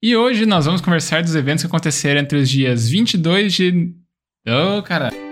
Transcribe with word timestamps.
E 0.00 0.16
hoje 0.16 0.46
nós 0.46 0.64
vamos 0.64 0.80
conversar 0.80 1.22
dos 1.22 1.34
eventos 1.34 1.64
que 1.64 1.66
aconteceram 1.66 2.20
entre 2.20 2.38
os 2.38 2.48
dias 2.48 2.88
22 2.88 3.52
de. 3.52 3.92
Oh, 4.46 4.80
cara. 4.82 5.27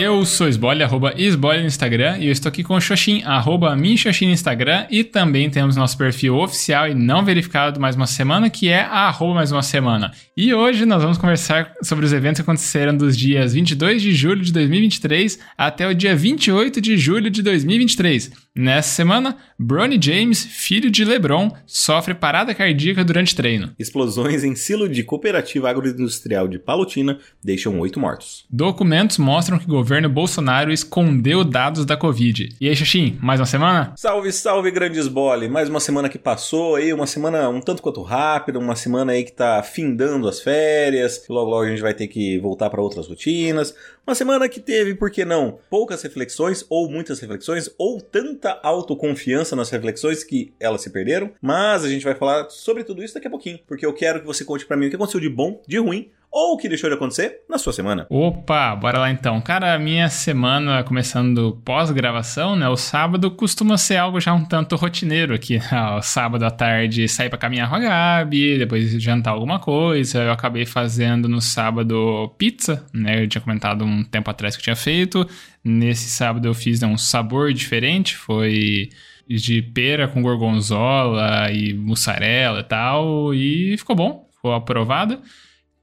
Eu 0.00 0.24
sou 0.24 0.46
Esbole, 0.46 0.84
arroba 0.84 1.12
Esbole 1.16 1.58
no 1.58 1.66
Instagram, 1.66 2.18
e 2.18 2.26
eu 2.26 2.32
estou 2.32 2.48
aqui 2.48 2.62
com 2.62 2.74
o 2.74 2.80
Xoxin, 2.80 3.20
arroba 3.24 3.74
Minxoxin 3.74 4.26
no 4.26 4.32
Instagram, 4.32 4.86
e 4.88 5.02
também 5.02 5.50
temos 5.50 5.74
nosso 5.74 5.98
perfil 5.98 6.36
oficial 6.36 6.88
e 6.88 6.94
não 6.94 7.24
verificado 7.24 7.80
mais 7.80 7.96
uma 7.96 8.06
semana, 8.06 8.48
que 8.48 8.68
é 8.68 8.78
arroba 8.82 9.34
mais 9.34 9.50
uma 9.50 9.60
semana. 9.60 10.12
E 10.36 10.54
hoje 10.54 10.86
nós 10.86 11.02
vamos 11.02 11.18
conversar 11.18 11.74
sobre 11.82 12.04
os 12.04 12.12
eventos 12.12 12.38
que 12.38 12.42
aconteceram 12.42 12.96
dos 12.96 13.16
dias 13.16 13.54
22 13.54 14.00
de 14.00 14.14
julho 14.14 14.40
de 14.40 14.52
2023 14.52 15.40
até 15.58 15.88
o 15.88 15.92
dia 15.92 16.14
28 16.14 16.80
de 16.80 16.96
julho 16.96 17.28
de 17.28 17.42
2023. 17.42 18.30
Nessa 18.54 18.90
semana, 18.90 19.36
Bronny 19.58 19.98
James, 20.00 20.44
filho 20.44 20.90
de 20.90 21.04
LeBron, 21.04 21.52
sofre 21.66 22.14
parada 22.14 22.54
cardíaca 22.54 23.04
durante 23.04 23.34
treino. 23.34 23.72
Explosões 23.78 24.44
em 24.44 24.54
silo 24.54 24.88
de 24.88 25.02
cooperativa 25.02 25.68
agroindustrial 25.68 26.46
de 26.46 26.58
Palotina 26.58 27.18
deixam 27.42 27.78
oito 27.80 27.98
mortos. 27.98 28.44
Documentos 28.50 29.18
mostram 29.18 29.58
que 29.58 29.70
o 29.70 29.87
governo 29.88 30.10
Bolsonaro 30.10 30.70
escondeu 30.70 31.42
dados 31.42 31.86
da 31.86 31.96
Covid. 31.96 32.54
E 32.60 32.68
aí, 32.68 32.76
Xaxim, 32.76 33.16
mais 33.22 33.40
uma 33.40 33.46
semana? 33.46 33.94
Salve, 33.96 34.30
salve, 34.30 34.70
grandes 34.70 35.08
bole! 35.08 35.48
Mais 35.48 35.70
uma 35.70 35.80
semana 35.80 36.10
que 36.10 36.18
passou 36.18 36.76
aí, 36.76 36.92
uma 36.92 37.06
semana 37.06 37.48
um 37.48 37.58
tanto 37.58 37.80
quanto 37.80 38.02
rápida, 38.02 38.58
uma 38.58 38.76
semana 38.76 39.12
aí 39.12 39.24
que 39.24 39.32
tá 39.32 39.62
findando 39.62 40.28
as 40.28 40.42
férias, 40.42 41.24
logo 41.26 41.48
logo 41.48 41.62
a 41.62 41.70
gente 41.70 41.80
vai 41.80 41.94
ter 41.94 42.06
que 42.06 42.38
voltar 42.38 42.68
para 42.68 42.82
outras 42.82 43.08
rotinas. 43.08 43.74
Uma 44.06 44.14
semana 44.14 44.46
que 44.46 44.60
teve, 44.60 44.94
por 44.94 45.10
que 45.10 45.24
não, 45.24 45.58
poucas 45.70 46.02
reflexões, 46.02 46.66
ou 46.68 46.90
muitas 46.90 47.18
reflexões, 47.18 47.70
ou 47.78 47.98
tanta 47.98 48.60
autoconfiança 48.62 49.56
nas 49.56 49.70
reflexões 49.70 50.22
que 50.22 50.52
elas 50.60 50.82
se 50.82 50.90
perderam. 50.90 51.30
Mas 51.40 51.82
a 51.82 51.88
gente 51.88 52.04
vai 52.04 52.14
falar 52.14 52.50
sobre 52.50 52.84
tudo 52.84 53.02
isso 53.02 53.14
daqui 53.14 53.26
a 53.26 53.30
pouquinho, 53.30 53.58
porque 53.66 53.86
eu 53.86 53.94
quero 53.94 54.20
que 54.20 54.26
você 54.26 54.44
conte 54.44 54.66
para 54.66 54.76
mim 54.76 54.88
o 54.88 54.90
que 54.90 54.96
aconteceu 54.96 55.20
de 55.20 55.30
bom, 55.30 55.62
de 55.66 55.78
ruim 55.78 56.10
ou 56.30 56.54
o 56.54 56.56
que 56.56 56.68
deixou 56.68 56.90
de 56.90 56.96
acontecer 56.96 57.40
na 57.48 57.58
sua 57.58 57.72
semana. 57.72 58.06
Opa, 58.10 58.74
bora 58.76 58.98
lá 58.98 59.10
então. 59.10 59.40
Cara, 59.40 59.74
a 59.74 59.78
minha 59.78 60.08
semana 60.08 60.82
começando 60.84 61.60
pós-gravação, 61.64 62.54
né? 62.54 62.68
O 62.68 62.76
sábado 62.76 63.30
costuma 63.30 63.78
ser 63.78 63.96
algo 63.96 64.20
já 64.20 64.32
um 64.34 64.44
tanto 64.44 64.76
rotineiro 64.76 65.34
aqui. 65.34 65.58
O 65.98 66.02
sábado 66.02 66.44
à 66.44 66.50
tarde 66.50 67.08
sair 67.08 67.28
para 67.28 67.38
caminhar 67.38 67.68
com 67.68 67.76
a 67.76 67.78
Gabi, 67.78 68.58
depois 68.58 68.90
jantar 69.02 69.30
alguma 69.30 69.58
coisa. 69.58 70.22
Eu 70.22 70.32
acabei 70.32 70.66
fazendo 70.66 71.28
no 71.28 71.40
sábado 71.40 72.28
pizza, 72.36 72.84
né? 72.92 73.22
Eu 73.22 73.28
tinha 73.28 73.40
comentado 73.40 73.84
um 73.84 74.04
tempo 74.04 74.30
atrás 74.30 74.54
que 74.54 74.60
eu 74.60 74.64
tinha 74.64 74.76
feito. 74.76 75.26
Nesse 75.64 76.10
sábado 76.10 76.46
eu 76.46 76.54
fiz 76.54 76.80
né, 76.80 76.86
um 76.86 76.98
sabor 76.98 77.52
diferente, 77.52 78.16
foi 78.16 78.90
de 79.28 79.60
pera 79.60 80.08
com 80.08 80.22
gorgonzola 80.22 81.50
e 81.50 81.74
mussarela 81.74 82.60
e 82.60 82.64
tal, 82.64 83.34
e 83.34 83.76
ficou 83.76 83.94
bom, 83.94 84.28
ficou 84.34 84.54
aprovado. 84.54 85.20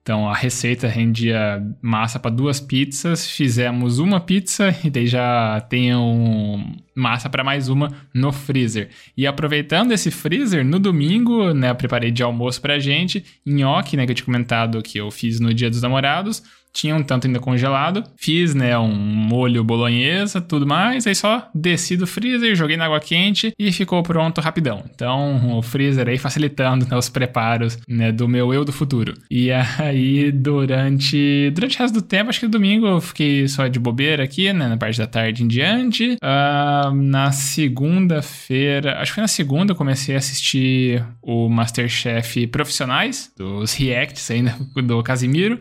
Então 0.05 0.29
a 0.29 0.35
receita 0.35 0.87
rendia 0.87 1.59
massa 1.81 2.19
para 2.19 2.29
duas 2.29 2.59
pizzas, 2.59 3.27
fizemos 3.27 3.97
uma 3.97 4.19
pizza 4.19 4.69
e 4.83 4.89
daí 4.91 5.07
já 5.07 5.59
tem 5.61 5.95
um 5.95 6.77
massa 6.95 7.27
para 7.27 7.43
mais 7.43 7.69
uma 7.69 7.91
no 8.13 8.31
freezer. 8.31 8.89
E 9.17 9.25
aproveitando 9.25 9.93
esse 9.93 10.11
freezer, 10.11 10.63
no 10.63 10.77
domingo, 10.77 11.51
né, 11.55 11.71
eu 11.71 11.75
preparei 11.75 12.11
de 12.11 12.21
almoço 12.21 12.61
pra 12.61 12.77
gente, 12.77 13.25
nhoque, 13.43 13.97
né, 13.97 14.05
que 14.05 14.11
eu 14.11 14.15
tinha 14.15 14.27
comentado 14.27 14.79
que 14.83 14.99
eu 14.99 15.09
fiz 15.09 15.39
no 15.39 15.51
Dia 15.51 15.71
dos 15.71 15.81
Namorados, 15.81 16.43
tinha 16.75 16.93
um 16.93 17.01
tanto 17.01 17.25
ainda 17.25 17.39
congelado. 17.39 18.03
Fiz, 18.17 18.53
né, 18.53 18.77
um 18.77 18.93
molho 18.93 19.63
bolonhesa, 19.63 20.41
tudo 20.41 20.67
mais. 20.67 21.07
Aí 21.07 21.15
só 21.15 21.49
desci 21.55 21.95
do 21.95 22.05
freezer, 22.05 22.53
joguei 22.53 22.75
na 22.75 22.85
água 22.85 22.99
quente 22.99 23.53
e 23.57 23.71
ficou 23.71 24.03
pronto 24.03 24.41
rapidão. 24.41 24.83
Então, 24.93 25.57
o 25.57 25.61
freezer 25.61 26.09
aí 26.09 26.17
facilitando 26.17 26.85
né, 26.85 26.97
os 26.97 27.07
preparos, 27.07 27.79
né, 27.87 28.11
do 28.11 28.27
meu 28.27 28.53
eu 28.53 28.65
do 28.65 28.73
futuro. 28.73 29.13
E 29.31 29.49
aí, 29.51 30.31
durante, 30.33 31.49
durante 31.51 31.77
o 31.77 31.79
resto 31.79 31.93
do 31.93 32.01
tempo, 32.01 32.29
acho 32.29 32.41
que 32.41 32.47
domingo 32.47 32.85
eu 32.85 32.99
fiquei 32.99 33.47
só 33.47 33.67
de 33.67 33.79
bobeira 33.79 34.23
aqui, 34.23 34.51
né, 34.51 34.67
na 34.67 34.75
parte 34.75 34.97
da 34.97 35.07
tarde 35.07 35.43
em 35.43 35.47
diante. 35.47 36.17
Uh, 36.21 36.93
na 36.93 37.31
segunda-feira, 37.31 38.99
acho 38.99 39.11
que 39.11 39.15
foi 39.15 39.21
na 39.21 39.29
segunda, 39.29 39.71
eu 39.71 39.77
comecei 39.77 40.13
a 40.13 40.17
assistir 40.17 41.01
o 41.21 41.47
Masterchef 41.47 42.47
Profissionais, 42.47 43.31
dos 43.37 43.73
reacts 43.73 44.29
ainda 44.29 44.53
do 44.83 45.01
Casimiro. 45.01 45.57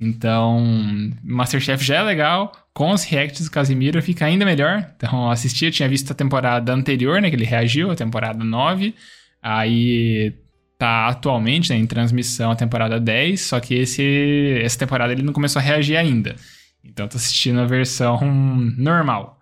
Então, 0.00 0.64
Masterchef 1.22 1.84
já 1.84 1.96
é 1.96 2.02
legal. 2.02 2.52
Com 2.72 2.92
os 2.92 3.04
reacts 3.04 3.44
do 3.44 3.50
Casimiro 3.50 4.00
fica 4.02 4.24
ainda 4.24 4.44
melhor. 4.44 4.90
Então, 4.96 5.30
assisti, 5.30 5.66
eu 5.66 5.70
tinha 5.70 5.88
visto 5.88 6.10
a 6.10 6.14
temporada 6.14 6.72
anterior, 6.72 7.20
né? 7.20 7.28
Que 7.28 7.36
ele 7.36 7.44
reagiu, 7.44 7.90
a 7.90 7.96
temporada 7.96 8.42
9. 8.42 8.94
Aí 9.42 10.32
tá 10.78 11.08
atualmente 11.08 11.70
né, 11.70 11.76
em 11.76 11.86
transmissão 11.86 12.50
a 12.50 12.56
temporada 12.56 12.98
10, 12.98 13.38
só 13.38 13.60
que 13.60 13.74
esse, 13.74 14.60
essa 14.62 14.78
temporada 14.78 15.12
ele 15.12 15.22
não 15.22 15.32
começou 15.34 15.60
a 15.60 15.62
reagir 15.62 15.96
ainda. 15.96 16.34
Então, 16.82 17.06
tô 17.06 17.18
assistindo 17.18 17.60
a 17.60 17.66
versão 17.66 18.18
normal. 18.78 19.39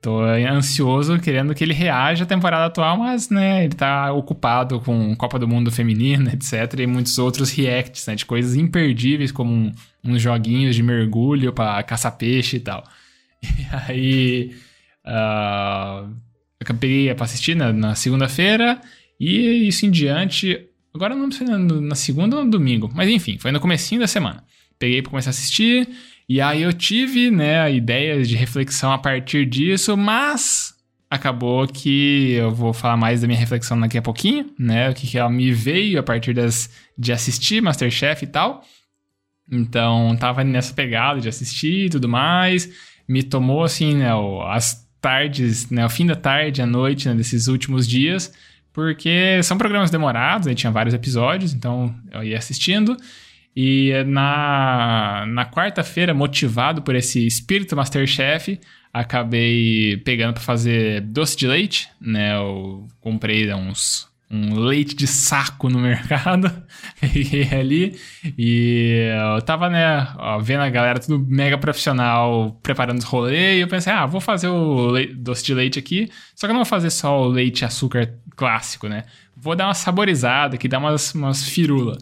Tô 0.00 0.20
ansioso, 0.20 1.18
querendo 1.18 1.54
que 1.54 1.64
ele 1.64 1.72
reaja 1.72 2.24
à 2.24 2.26
temporada 2.26 2.66
atual, 2.66 2.96
mas, 2.96 3.28
né, 3.28 3.64
ele 3.64 3.74
tá 3.74 4.12
ocupado 4.12 4.80
com 4.80 5.16
Copa 5.16 5.38
do 5.38 5.48
Mundo 5.48 5.70
Feminino, 5.70 6.30
etc. 6.32 6.78
E 6.78 6.86
muitos 6.86 7.18
outros 7.18 7.50
reacts, 7.50 8.06
né, 8.06 8.14
de 8.14 8.24
coisas 8.24 8.54
imperdíveis, 8.54 9.32
como 9.32 9.52
um, 9.52 9.72
uns 10.04 10.22
joguinhos 10.22 10.76
de 10.76 10.82
mergulho 10.82 11.52
para 11.52 11.82
caçar 11.82 12.16
peixe 12.16 12.56
e 12.56 12.60
tal. 12.60 12.84
E 13.42 13.66
aí. 13.86 14.56
Uh, 15.06 16.10
eu 16.58 16.74
peguei 16.74 17.14
pra 17.14 17.24
assistir 17.24 17.54
na, 17.54 17.72
na 17.72 17.94
segunda-feira, 17.94 18.80
e 19.20 19.68
isso 19.68 19.86
em 19.86 19.90
diante. 19.90 20.66
Agora 20.94 21.14
não 21.14 21.30
sei 21.30 21.46
na 21.46 21.94
segunda 21.94 22.36
ou 22.36 22.44
no 22.44 22.50
domingo, 22.50 22.90
mas 22.94 23.08
enfim, 23.08 23.38
foi 23.38 23.52
no 23.52 23.60
comecinho 23.60 24.00
da 24.00 24.06
semana. 24.06 24.42
Peguei 24.78 25.02
pra 25.02 25.10
começar 25.10 25.30
a 25.30 25.32
assistir. 25.32 25.88
E 26.28 26.40
aí 26.40 26.62
eu 26.62 26.72
tive, 26.72 27.30
né, 27.30 27.72
ideias 27.72 28.28
de 28.28 28.34
reflexão 28.34 28.90
a 28.90 28.98
partir 28.98 29.46
disso, 29.46 29.96
mas 29.96 30.74
acabou 31.08 31.66
que 31.68 32.32
eu 32.32 32.50
vou 32.50 32.72
falar 32.72 32.96
mais 32.96 33.20
da 33.20 33.28
minha 33.28 33.38
reflexão 33.38 33.78
daqui 33.78 33.96
a 33.96 34.02
pouquinho, 34.02 34.50
né, 34.58 34.90
o 34.90 34.94
que, 34.94 35.06
que 35.06 35.18
ela 35.18 35.30
me 35.30 35.52
veio 35.52 36.00
a 36.00 36.02
partir 36.02 36.34
das, 36.34 36.68
de 36.98 37.12
assistir 37.12 37.62
Masterchef 37.62 38.24
e 38.24 38.26
tal. 38.26 38.64
Então, 39.50 40.16
tava 40.18 40.42
nessa 40.42 40.74
pegada 40.74 41.20
de 41.20 41.28
assistir 41.28 41.86
e 41.86 41.90
tudo 41.90 42.08
mais. 42.08 42.68
Me 43.06 43.22
tomou, 43.22 43.62
assim, 43.62 43.94
né, 43.94 44.10
as 44.48 44.84
tardes, 45.00 45.70
né, 45.70 45.86
o 45.86 45.88
fim 45.88 46.06
da 46.06 46.16
tarde, 46.16 46.60
a 46.60 46.66
noite, 46.66 47.08
né, 47.08 47.14
desses 47.14 47.46
últimos 47.46 47.86
dias, 47.86 48.32
porque 48.72 49.40
são 49.44 49.56
programas 49.56 49.90
demorados, 49.90 50.48
aí 50.48 50.54
tinha 50.56 50.72
vários 50.72 50.92
episódios, 50.92 51.54
então 51.54 51.94
eu 52.10 52.24
ia 52.24 52.36
assistindo. 52.36 52.96
E 53.56 54.04
na, 54.04 55.24
na 55.26 55.46
quarta-feira, 55.46 56.12
motivado 56.12 56.82
por 56.82 56.94
esse 56.94 57.26
espírito 57.26 57.74
Masterchef, 57.74 58.60
acabei 58.92 59.96
pegando 60.04 60.34
para 60.34 60.42
fazer 60.42 61.00
doce 61.00 61.38
de 61.38 61.46
leite, 61.46 61.88
né? 61.98 62.36
Eu 62.36 62.86
comprei 63.00 63.50
uns 63.54 64.14
um 64.30 64.58
leite 64.58 64.94
de 64.96 65.06
saco 65.06 65.68
no 65.68 65.78
mercado, 65.80 66.50
peguei 67.00 67.48
ali 67.52 67.98
e 68.36 69.08
eu 69.36 69.40
tava, 69.42 69.68
né, 69.70 70.08
ó, 70.18 70.38
vendo 70.40 70.62
a 70.62 70.68
galera 70.68 70.98
tudo 70.98 71.24
mega 71.28 71.56
profissional 71.56 72.58
preparando 72.62 72.98
os 72.98 73.04
rolês 73.04 73.56
e 73.56 73.60
eu 73.60 73.68
pensei, 73.68 73.92
ah, 73.92 74.04
vou 74.04 74.20
fazer 74.20 74.48
o 74.48 74.92
doce 75.14 75.44
de 75.44 75.54
leite 75.54 75.78
aqui, 75.78 76.10
só 76.34 76.46
que 76.46 76.50
eu 76.50 76.54
não 76.54 76.64
vou 76.64 76.66
fazer 76.68 76.90
só 76.90 77.22
o 77.22 77.28
leite 77.28 77.64
açúcar 77.64 78.12
clássico, 78.34 78.88
né? 78.88 79.04
Vou 79.36 79.54
dar 79.54 79.66
uma 79.66 79.74
saborizada 79.74 80.56
aqui, 80.56 80.66
dar 80.66 80.78
umas, 80.78 81.14
umas 81.14 81.48
firula. 81.48 81.96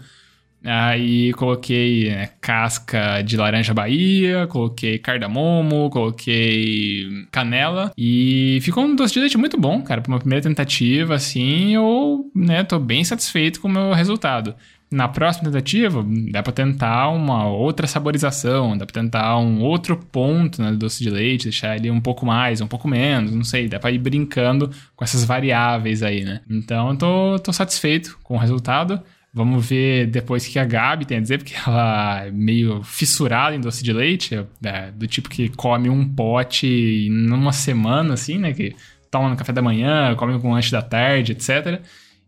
Aí 0.64 1.32
coloquei 1.34 2.10
né, 2.10 2.30
casca 2.40 3.20
de 3.22 3.36
laranja 3.36 3.74
Bahia, 3.74 4.46
coloquei 4.46 4.98
cardamomo, 4.98 5.90
coloquei 5.90 7.06
canela 7.30 7.92
e 7.98 8.58
ficou 8.62 8.84
um 8.84 8.96
doce 8.96 9.14
de 9.14 9.20
leite 9.20 9.36
muito 9.36 9.58
bom, 9.58 9.82
cara, 9.82 10.00
para 10.00 10.10
uma 10.10 10.18
primeira 10.18 10.42
tentativa, 10.42 11.14
assim, 11.14 11.74
eu, 11.74 12.30
né, 12.34 12.64
tô 12.64 12.78
bem 12.78 13.04
satisfeito 13.04 13.60
com 13.60 13.68
o 13.68 13.70
meu 13.70 13.92
resultado. 13.92 14.54
Na 14.90 15.08
próxima 15.08 15.50
tentativa, 15.50 16.04
dá 16.30 16.40
para 16.42 16.52
tentar 16.52 17.08
uma 17.08 17.48
outra 17.48 17.86
saborização, 17.86 18.78
dá 18.78 18.86
para 18.86 19.02
tentar 19.02 19.36
um 19.38 19.60
outro 19.60 19.96
ponto 19.96 20.62
né, 20.62 20.70
do 20.70 20.78
doce 20.78 21.02
de 21.02 21.10
leite, 21.10 21.44
deixar 21.44 21.74
ele 21.74 21.90
um 21.90 22.00
pouco 22.00 22.24
mais, 22.24 22.60
um 22.60 22.68
pouco 22.68 22.86
menos, 22.86 23.32
não 23.32 23.42
sei, 23.42 23.68
dá 23.68 23.80
para 23.80 23.90
ir 23.90 23.98
brincando 23.98 24.70
com 24.94 25.04
essas 25.04 25.24
variáveis 25.24 26.02
aí, 26.02 26.22
né? 26.22 26.42
Então, 26.48 26.90
eu 26.90 26.96
tô, 26.96 27.38
tô 27.40 27.52
satisfeito 27.52 28.16
com 28.22 28.36
o 28.36 28.38
resultado. 28.38 29.02
Vamos 29.34 29.68
ver 29.68 30.06
depois 30.06 30.46
o 30.46 30.50
que 30.50 30.60
a 30.60 30.64
Gabi 30.64 31.04
tem 31.04 31.18
a 31.18 31.20
dizer, 31.20 31.38
porque 31.38 31.54
ela 31.66 32.26
é 32.26 32.30
meio 32.30 32.84
fissurada 32.84 33.56
em 33.56 33.60
doce 33.60 33.82
de 33.82 33.92
leite, 33.92 34.46
é, 34.64 34.92
do 34.92 35.08
tipo 35.08 35.28
que 35.28 35.48
come 35.48 35.88
um 35.90 36.08
pote 36.08 37.08
numa 37.10 37.52
semana, 37.52 38.14
assim, 38.14 38.38
né? 38.38 38.52
Que 38.52 38.76
toma 39.10 39.28
no 39.28 39.36
café 39.36 39.52
da 39.52 39.60
manhã, 39.60 40.14
come 40.14 40.38
com 40.38 40.52
lanche 40.52 40.70
da 40.70 40.80
tarde, 40.80 41.32
etc. 41.32 41.80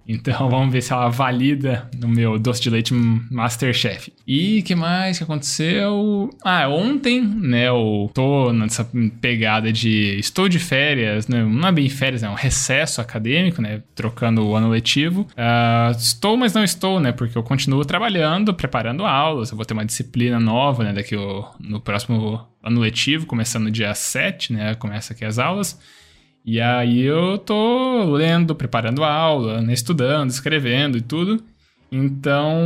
Então 0.09 0.49
vamos 0.51 0.73
ver 0.73 0.83
se 0.83 0.93
ela 0.93 1.09
valida 1.09 1.89
no 1.99 2.09
meu 2.09 2.39
doce 2.39 2.61
de 2.63 2.71
leite 2.71 2.95
Masterchef. 2.95 4.13
E 4.27 4.63
que 4.63 4.75
mais 4.75 5.19
que 5.19 5.25
aconteceu? 5.25 6.31
Ah, 6.45 6.69
ontem, 6.69 7.23
né, 7.23 7.69
eu 7.69 8.11
tô 8.15 8.53
nessa 8.53 8.89
pegada 9.21 9.73
de 9.73 10.19
estou 10.19 10.49
de 10.49 10.59
férias, 10.59 11.29
né, 11.29 11.43
não 11.45 11.69
é 11.69 11.73
bem 11.73 11.89
férias, 11.89 12.23
é 12.23 12.29
um 12.29 12.35
recesso 12.35 13.01
acadêmico, 13.01 13.61
né, 13.61 13.83
trocando 13.95 14.47
o 14.47 14.55
ano 14.55 14.69
letivo. 14.69 15.23
Uh, 15.33 15.97
estou, 15.97 16.37
mas 16.37 16.53
não 16.53 16.65
estou, 16.65 17.01
né, 17.01 17.13
porque 17.13 17.37
eu 17.37 17.43
continuo 17.43 17.85
trabalhando, 17.85 18.55
preparando 18.55 19.05
aulas, 19.05 19.51
eu 19.51 19.57
vou 19.57 19.65
ter 19.65 19.75
uma 19.75 19.85
disciplina 19.85 20.39
nova, 20.39 20.85
né, 20.85 20.93
daqui 20.93 21.17
o, 21.17 21.45
no 21.61 21.81
próximo 21.81 22.47
ano 22.63 22.81
letivo, 22.81 23.27
começando 23.27 23.71
dia 23.71 23.95
7, 23.95 24.53
né, 24.53 24.75
começa 24.75 25.13
aqui 25.13 25.25
as 25.25 25.39
aulas. 25.39 25.79
E 26.47 26.61
aí 26.61 27.01
eu 27.01 27.37
tô 27.39 28.05
lendo, 28.05 28.55
preparando 28.55 29.03
a 29.03 29.13
aula, 29.13 29.61
né, 29.61 29.73
estudando, 29.73 30.31
escrevendo 30.31 30.97
e 30.97 31.03
tudo. 31.03 31.43
Então, 31.91 32.65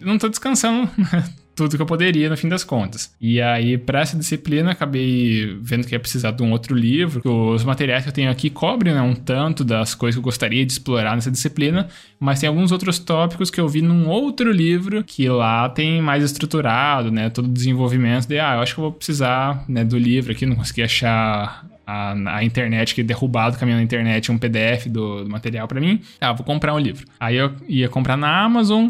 não 0.00 0.18
tô 0.18 0.28
descansando 0.28 0.90
tudo 1.56 1.74
que 1.74 1.82
eu 1.82 1.86
poderia 1.86 2.28
no 2.28 2.36
fim 2.36 2.48
das 2.48 2.62
contas. 2.62 3.12
E 3.18 3.40
aí, 3.40 3.78
para 3.78 4.00
essa 4.00 4.16
disciplina, 4.16 4.72
acabei 4.72 5.56
vendo 5.62 5.86
que 5.86 5.94
ia 5.94 5.98
precisar 5.98 6.32
de 6.32 6.42
um 6.42 6.52
outro 6.52 6.74
livro. 6.74 7.22
Os 7.24 7.64
materiais 7.64 8.02
que 8.02 8.10
eu 8.10 8.12
tenho 8.12 8.30
aqui 8.30 8.50
cobrem 8.50 8.92
né, 8.92 9.00
um 9.00 9.14
tanto 9.14 9.64
das 9.64 9.94
coisas 9.94 10.16
que 10.16 10.18
eu 10.20 10.22
gostaria 10.24 10.64
de 10.64 10.72
explorar 10.72 11.14
nessa 11.14 11.30
disciplina, 11.30 11.88
mas 12.20 12.40
tem 12.40 12.48
alguns 12.48 12.70
outros 12.72 12.98
tópicos 12.98 13.50
que 13.50 13.58
eu 13.58 13.66
vi 13.66 13.80
num 13.80 14.06
outro 14.06 14.52
livro 14.52 15.02
que 15.02 15.28
lá 15.30 15.66
tem 15.70 16.02
mais 16.02 16.22
estruturado, 16.22 17.10
né, 17.10 17.30
todo 17.30 17.46
o 17.46 17.52
desenvolvimento 17.52 18.28
de, 18.28 18.38
ah, 18.38 18.56
eu 18.56 18.60
acho 18.60 18.74
que 18.74 18.80
eu 18.80 18.84
vou 18.84 18.92
precisar 18.92 19.64
né, 19.66 19.82
do 19.82 19.96
livro 19.96 20.32
aqui, 20.32 20.44
não 20.44 20.56
consegui 20.56 20.82
achar 20.82 21.66
a, 21.86 22.36
a, 22.36 22.44
internet, 22.44 22.94
que 22.94 23.02
derrubado 23.02 23.56
caminhando 23.56 23.78
na 23.78 23.84
internet 23.84 24.30
um 24.30 24.36
PDF 24.36 24.88
do, 24.88 25.24
do 25.24 25.30
material 25.30 25.66
para 25.66 25.80
mim. 25.80 26.02
Ah, 26.20 26.32
vou 26.32 26.44
comprar 26.44 26.74
um 26.74 26.78
livro. 26.78 27.06
Aí 27.18 27.36
eu 27.36 27.54
ia 27.66 27.88
comprar 27.88 28.16
na 28.16 28.44
Amazon, 28.44 28.88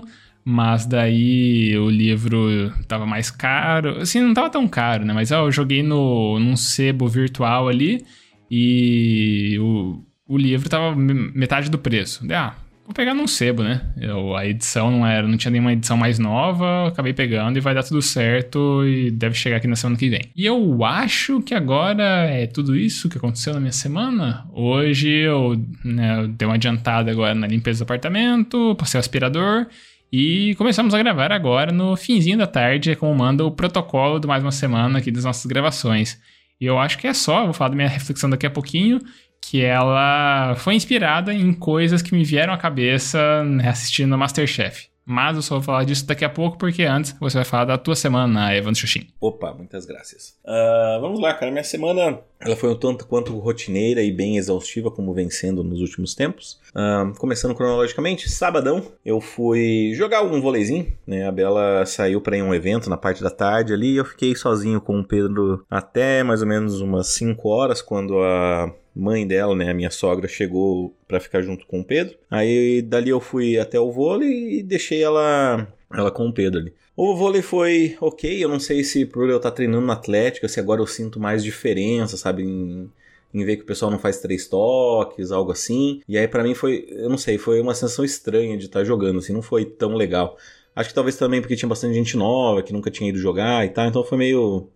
mas 0.48 0.86
daí 0.86 1.76
o 1.76 1.90
livro 1.90 2.72
tava 2.86 3.04
mais 3.04 3.32
caro. 3.32 3.98
Assim, 4.00 4.20
não 4.20 4.32
tava 4.32 4.48
tão 4.48 4.68
caro, 4.68 5.04
né? 5.04 5.12
Mas 5.12 5.32
ó, 5.32 5.44
eu 5.44 5.50
joguei 5.50 5.82
no, 5.82 6.38
num 6.38 6.56
sebo 6.56 7.08
virtual 7.08 7.66
ali 7.66 8.06
e 8.48 9.58
o, 9.58 10.04
o 10.28 10.38
livro 10.38 10.68
tava 10.68 10.94
metade 10.94 11.68
do 11.68 11.78
preço. 11.78 12.24
Ah, 12.32 12.54
Vou 12.84 12.94
pegar 12.94 13.14
num 13.14 13.26
sebo, 13.26 13.64
né? 13.64 13.80
Eu, 14.00 14.36
a 14.36 14.46
edição 14.46 14.88
não 14.92 15.04
era, 15.04 15.26
não 15.26 15.36
tinha 15.36 15.50
nenhuma 15.50 15.72
edição 15.72 15.96
mais 15.96 16.20
nova, 16.20 16.86
acabei 16.86 17.12
pegando 17.12 17.56
e 17.56 17.60
vai 17.60 17.74
dar 17.74 17.82
tudo 17.82 18.00
certo 18.00 18.86
e 18.86 19.10
deve 19.10 19.34
chegar 19.34 19.56
aqui 19.56 19.66
na 19.66 19.74
semana 19.74 19.98
que 19.98 20.08
vem. 20.08 20.30
E 20.36 20.46
eu 20.46 20.84
acho 20.84 21.42
que 21.42 21.52
agora 21.54 22.04
é 22.30 22.46
tudo 22.46 22.76
isso 22.76 23.08
que 23.08 23.18
aconteceu 23.18 23.52
na 23.52 23.58
minha 23.58 23.72
semana. 23.72 24.46
Hoje 24.52 25.08
eu, 25.08 25.60
né, 25.84 26.20
eu 26.20 26.28
dei 26.28 26.46
uma 26.46 26.54
adiantada 26.54 27.10
agora 27.10 27.34
na 27.34 27.48
limpeza 27.48 27.80
do 27.80 27.82
apartamento, 27.82 28.76
passei 28.78 28.96
o 28.96 29.00
aspirador 29.00 29.66
e 30.12 30.54
começamos 30.56 30.94
a 30.94 30.98
gravar 30.98 31.32
agora 31.32 31.72
no 31.72 31.96
finzinho 31.96 32.38
da 32.38 32.46
tarde, 32.46 32.96
como 32.96 33.14
manda 33.14 33.44
o 33.44 33.50
protocolo 33.50 34.18
de 34.18 34.26
mais 34.26 34.42
uma 34.42 34.52
semana 34.52 34.98
aqui 34.98 35.10
das 35.10 35.24
nossas 35.24 35.46
gravações. 35.46 36.20
E 36.60 36.66
eu 36.66 36.78
acho 36.78 36.98
que 36.98 37.06
é 37.06 37.12
só, 37.12 37.44
vou 37.44 37.52
falar 37.52 37.70
da 37.70 37.76
minha 37.76 37.88
reflexão 37.88 38.30
daqui 38.30 38.46
a 38.46 38.50
pouquinho 38.50 39.00
que 39.40 39.62
ela 39.62 40.54
foi 40.56 40.74
inspirada 40.74 41.32
em 41.32 41.52
coisas 41.52 42.02
que 42.02 42.14
me 42.14 42.24
vieram 42.24 42.52
à 42.52 42.58
cabeça 42.58 43.44
assistindo 43.68 44.16
Masterchef. 44.18 44.88
Mas 45.06 45.36
eu 45.36 45.42
só 45.42 45.54
vou 45.54 45.62
falar 45.62 45.84
disso 45.84 46.04
daqui 46.04 46.24
a 46.24 46.28
pouco, 46.28 46.58
porque 46.58 46.82
antes 46.82 47.14
você 47.20 47.38
vai 47.38 47.44
falar 47.44 47.64
da 47.66 47.78
tua 47.78 47.94
semana, 47.94 48.52
Evan 48.52 48.74
Xuxin. 48.74 49.06
Opa, 49.20 49.54
muitas 49.54 49.86
graças. 49.86 50.36
Uh, 50.44 51.00
vamos 51.00 51.20
lá, 51.20 51.32
cara. 51.32 51.52
Minha 51.52 51.62
semana 51.62 52.18
ela 52.40 52.56
foi 52.56 52.70
um 52.70 52.74
tanto 52.74 53.06
quanto 53.06 53.38
rotineira 53.38 54.02
e 54.02 54.12
bem 54.12 54.36
exaustiva, 54.36 54.90
como 54.90 55.14
vem 55.14 55.30
sendo 55.30 55.62
nos 55.62 55.80
últimos 55.80 56.14
tempos. 56.14 56.60
Uh, 56.74 57.16
começando 57.18 57.54
cronologicamente, 57.54 58.28
sabadão 58.28 58.82
eu 59.04 59.20
fui 59.20 59.92
jogar 59.94 60.22
um 60.22 60.40
voleizinho, 60.40 60.92
né? 61.06 61.26
A 61.26 61.30
Bela 61.30 61.86
saiu 61.86 62.20
para 62.20 62.36
ir 62.36 62.42
um 62.42 62.52
evento 62.52 62.90
na 62.90 62.96
parte 62.96 63.22
da 63.22 63.30
tarde 63.30 63.72
ali 63.72 63.92
e 63.92 63.96
eu 63.96 64.04
fiquei 64.04 64.34
sozinho 64.34 64.80
com 64.80 64.98
o 64.98 65.04
Pedro 65.04 65.64
até 65.70 66.24
mais 66.24 66.42
ou 66.42 66.48
menos 66.48 66.80
umas 66.80 67.06
5 67.08 67.48
horas, 67.48 67.80
quando 67.80 68.18
a 68.18 68.72
mãe 68.96 69.26
dela, 69.26 69.54
né, 69.54 69.70
a 69.70 69.74
minha 69.74 69.90
sogra, 69.90 70.26
chegou 70.26 70.96
para 71.06 71.20
ficar 71.20 71.42
junto 71.42 71.66
com 71.66 71.80
o 71.80 71.84
Pedro. 71.84 72.16
Aí 72.30 72.80
dali 72.80 73.10
eu 73.10 73.20
fui 73.20 73.58
até 73.58 73.78
o 73.78 73.92
vôlei 73.92 74.58
e 74.58 74.62
deixei 74.62 75.02
ela, 75.02 75.68
ela 75.92 76.10
com 76.10 76.26
o 76.26 76.32
Pedro 76.32 76.60
ali. 76.60 76.72
O 76.96 77.14
vôlei 77.14 77.42
foi 77.42 77.94
ok, 78.00 78.42
eu 78.42 78.48
não 78.48 78.58
sei 78.58 78.82
se 78.82 79.04
por 79.04 79.28
eu 79.28 79.36
estar 79.36 79.50
tá 79.50 79.56
treinando 79.56 79.86
na 79.86 79.92
Atlética, 79.92 80.48
se 80.48 80.58
agora 80.58 80.80
eu 80.80 80.86
sinto 80.86 81.20
mais 81.20 81.44
diferença, 81.44 82.16
sabe, 82.16 82.42
em, 82.42 82.90
em 83.34 83.44
ver 83.44 83.56
que 83.56 83.64
o 83.64 83.66
pessoal 83.66 83.90
não 83.90 83.98
faz 83.98 84.18
três 84.18 84.48
toques, 84.48 85.30
algo 85.30 85.52
assim. 85.52 86.00
E 86.08 86.16
aí 86.16 86.26
para 86.26 86.42
mim 86.42 86.54
foi, 86.54 86.86
eu 86.88 87.10
não 87.10 87.18
sei, 87.18 87.36
foi 87.36 87.60
uma 87.60 87.74
sensação 87.74 88.04
estranha 88.04 88.56
de 88.56 88.64
estar 88.64 88.80
tá 88.80 88.84
jogando, 88.84 89.18
assim, 89.18 89.34
não 89.34 89.42
foi 89.42 89.66
tão 89.66 89.94
legal. 89.94 90.38
Acho 90.74 90.88
que 90.88 90.94
talvez 90.94 91.16
também 91.16 91.40
porque 91.42 91.56
tinha 91.56 91.68
bastante 91.68 91.94
gente 91.94 92.16
nova 92.16 92.62
que 92.62 92.72
nunca 92.72 92.90
tinha 92.90 93.10
ido 93.10 93.18
jogar 93.18 93.66
e 93.66 93.70
tal, 93.70 93.86
então 93.86 94.02
foi 94.02 94.16
meio 94.16 94.68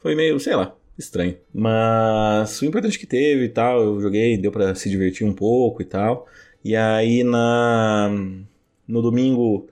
foi 0.00 0.14
meio, 0.14 0.38
sei 0.40 0.54
lá, 0.54 0.74
estranho. 0.98 1.36
Mas 1.52 2.60
o 2.60 2.66
importante 2.66 2.98
que 2.98 3.06
teve 3.06 3.44
e 3.44 3.48
tal, 3.48 3.82
eu 3.82 4.00
joguei, 4.00 4.36
deu 4.36 4.50
para 4.50 4.74
se 4.74 4.90
divertir 4.90 5.26
um 5.26 5.32
pouco 5.32 5.82
e 5.82 5.84
tal. 5.84 6.26
E 6.64 6.74
aí 6.76 7.22
na 7.24 8.10
no 8.86 9.02
domingo 9.02 9.68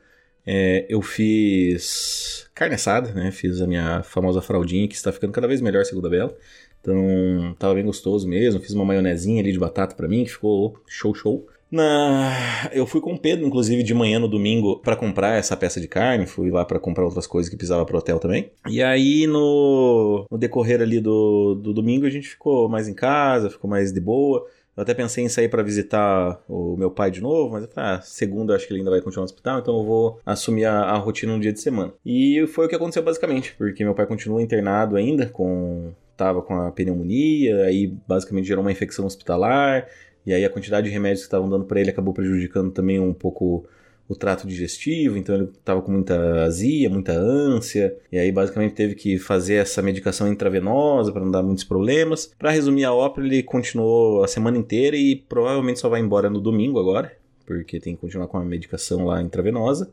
é, 0.47 0.87
eu 0.89 1.03
fiz 1.03 2.49
carne 2.55 2.77
assada, 2.77 3.13
né? 3.13 3.33
Fiz 3.33 3.61
a 3.61 3.67
minha 3.67 4.03
famosa 4.05 4.41
fraldinha 4.41 4.87
que 4.87 4.95
está 4.95 5.11
ficando 5.13 5.33
cada 5.33 5.49
vez 5.49 5.61
melhor, 5.61 5.85
segundo 5.85 6.07
a 6.07 6.11
Bela. 6.11 6.37
Então, 6.81 7.57
tava 7.59 7.75
bem 7.75 7.85
gostoso 7.85 8.29
mesmo. 8.29 8.61
Fiz 8.61 8.71
uma 8.73 8.85
maionezinha 8.85 9.43
ali 9.43 9.51
de 9.51 9.59
batata 9.59 9.97
para 9.97 10.07
mim, 10.07 10.23
que 10.25 10.31
ficou 10.31 10.81
show 10.87 11.13
show. 11.13 11.49
Na... 11.71 12.71
Eu 12.73 12.87
fui 12.87 13.01
com 13.01 13.15
o 13.15 13.19
Pedro, 13.19 13.47
inclusive, 13.47 13.83
de 13.83 13.95
manhã 13.95 14.19
no 14.19 14.29
domingo 14.29 14.79
para 14.81 14.97
comprar 14.97 15.39
essa 15.39 15.57
peça 15.57 15.81
de 15.81 15.89
carne. 15.89 16.27
Fui 16.27 16.51
lá 16.51 16.65
para 16.65 16.79
comprar 16.79 17.05
outras 17.05 17.27
coisas 17.27 17.51
que 17.51 17.57
precisava 17.57 17.85
pro 17.85 17.99
hotel 17.99 18.19
também. 18.19 18.51
E 18.69 18.83
aí, 18.83 19.27
no, 19.27 20.25
no 20.31 20.39
decorrer 20.39 20.81
ali 20.81 21.01
do, 21.01 21.55
do 21.55 21.73
domingo, 21.73 22.07
a 22.07 22.11
gente 22.11 22.29
ficou 22.29 22.69
mais 22.69 22.89
em 22.89 22.95
casa, 22.95 23.51
ficou 23.51 23.69
mais 23.69 23.93
de 23.93 24.01
boa. 24.01 24.47
Eu 24.77 24.83
até 24.83 24.93
pensei 24.93 25.25
em 25.25 25.29
sair 25.29 25.49
para 25.49 25.63
visitar 25.63 26.39
o 26.47 26.77
meu 26.77 26.91
pai 26.91 27.11
de 27.11 27.23
novo, 27.23 27.53
mas 27.53 27.63
eu 27.63 27.71
falei, 27.71 27.93
ah, 27.93 28.01
segunda 28.03 28.55
acho 28.55 28.67
que 28.67 28.75
ele 28.75 28.81
ainda 28.81 28.91
vai 28.91 29.01
continuar 29.01 29.23
no 29.23 29.31
hospital, 29.31 29.59
então 29.59 29.79
eu 29.79 29.85
vou 29.85 30.21
assumir 30.25 30.67
a, 30.67 30.83
a 30.83 30.99
rotina 30.99 31.33
no 31.33 31.41
dia 31.41 31.53
de 31.53 31.61
semana. 31.63 31.95
E 32.05 32.47
foi 32.49 32.67
o 32.67 32.69
que 32.69 32.75
aconteceu 32.75 33.03
basicamente, 33.03 33.55
porque 33.57 33.83
meu 33.83 33.95
pai 33.95 34.05
continua 34.05 34.43
internado 34.43 34.97
ainda 34.97 35.27
com 35.27 35.95
tava 36.15 36.43
com 36.43 36.55
a 36.55 36.71
pneumonia, 36.73 37.65
aí 37.65 37.87
basicamente 38.09 38.47
gerou 38.47 38.63
uma 38.63 38.73
infecção 38.73 39.07
hospitalar, 39.07 39.87
e 40.27 40.35
aí 40.35 40.45
a 40.45 40.51
quantidade 40.51 40.89
de 40.89 40.93
remédios 40.93 41.21
que 41.21 41.27
estavam 41.27 41.49
dando 41.49 41.65
para 41.65 41.81
ele 41.81 41.91
acabou 41.91 42.13
prejudicando 42.13 42.73
também 42.73 42.99
um 42.99 43.15
pouco 43.15 43.65
o 44.09 44.15
trato 44.15 44.47
digestivo, 44.47 45.17
então 45.17 45.35
ele 45.35 45.45
estava 45.45 45.83
com 45.83 45.91
muita 45.91 46.45
azia, 46.45 46.89
muita 46.89 47.13
ânsia, 47.13 47.97
e 48.11 48.19
aí 48.19 48.31
basicamente 48.31 48.75
teve 48.75 48.95
que 48.95 49.19
fazer 49.19 49.55
essa 49.55 49.83
medicação 49.83 50.31
intravenosa 50.31 51.13
para 51.13 51.23
não 51.23 51.31
dar 51.31 51.43
muitos 51.43 51.65
problemas. 51.65 52.33
Para 52.39 52.51
resumir 52.51 52.85
a 52.85 52.93
ópera, 52.93 53.27
ele 53.27 53.43
continuou 53.43 54.23
a 54.23 54.29
semana 54.29 54.57
inteira 54.57 54.97
e 54.97 55.17
provavelmente 55.17 55.81
só 55.81 55.89
vai 55.89 56.01
embora 56.01 56.31
no 56.31 56.41
domingo 56.41 56.79
agora, 56.79 57.13
porque 57.45 57.81
tem 57.81 57.95
que 57.95 58.01
continuar 58.01 58.29
com 58.29 58.39
a 58.39 58.45
medicação 58.45 59.07
lá 59.07 59.21
intravenosa. 59.21 59.91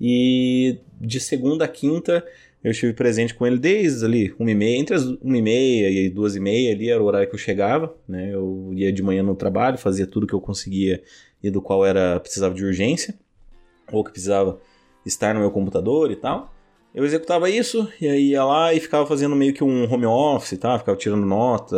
E 0.00 0.78
de 1.00 1.20
segunda 1.20 1.64
a 1.64 1.68
quinta 1.68 2.24
eu 2.64 2.70
estive 2.70 2.94
presente 2.94 3.34
com 3.34 3.46
ele 3.46 3.58
desde 3.58 4.06
ali, 4.06 4.34
uma 4.38 4.50
e 4.50 4.54
meia, 4.54 4.78
entre 4.78 4.96
as 4.96 5.04
uma 5.04 5.36
e 5.36 5.42
meia 5.42 5.90
e 5.90 6.08
duas 6.08 6.34
e 6.34 6.40
meia 6.40 6.72
ali 6.72 6.88
era 6.88 7.02
o 7.02 7.04
horário 7.04 7.28
que 7.28 7.34
eu 7.34 7.38
chegava, 7.38 7.94
né? 8.08 8.32
Eu 8.32 8.70
ia 8.72 8.90
de 8.90 9.02
manhã 9.02 9.22
no 9.22 9.34
trabalho, 9.34 9.76
fazia 9.76 10.06
tudo 10.06 10.26
que 10.26 10.32
eu 10.32 10.40
conseguia 10.40 11.02
e 11.42 11.50
do 11.50 11.60
qual 11.60 11.84
era 11.84 12.18
precisava 12.18 12.54
de 12.54 12.64
urgência 12.64 13.14
ou 13.92 14.02
que 14.02 14.10
precisava 14.10 14.58
estar 15.04 15.34
no 15.34 15.40
meu 15.40 15.50
computador 15.50 16.10
e 16.10 16.16
tal. 16.16 16.53
Eu 16.94 17.04
executava 17.04 17.50
isso 17.50 17.88
e 18.00 18.06
aí 18.06 18.28
ia 18.30 18.44
lá 18.44 18.72
e 18.72 18.78
ficava 18.78 19.04
fazendo 19.04 19.34
meio 19.34 19.52
que 19.52 19.64
um 19.64 19.92
home 19.92 20.06
office, 20.06 20.56
tá? 20.56 20.78
Ficava 20.78 20.96
tirando 20.96 21.26
nota, 21.26 21.76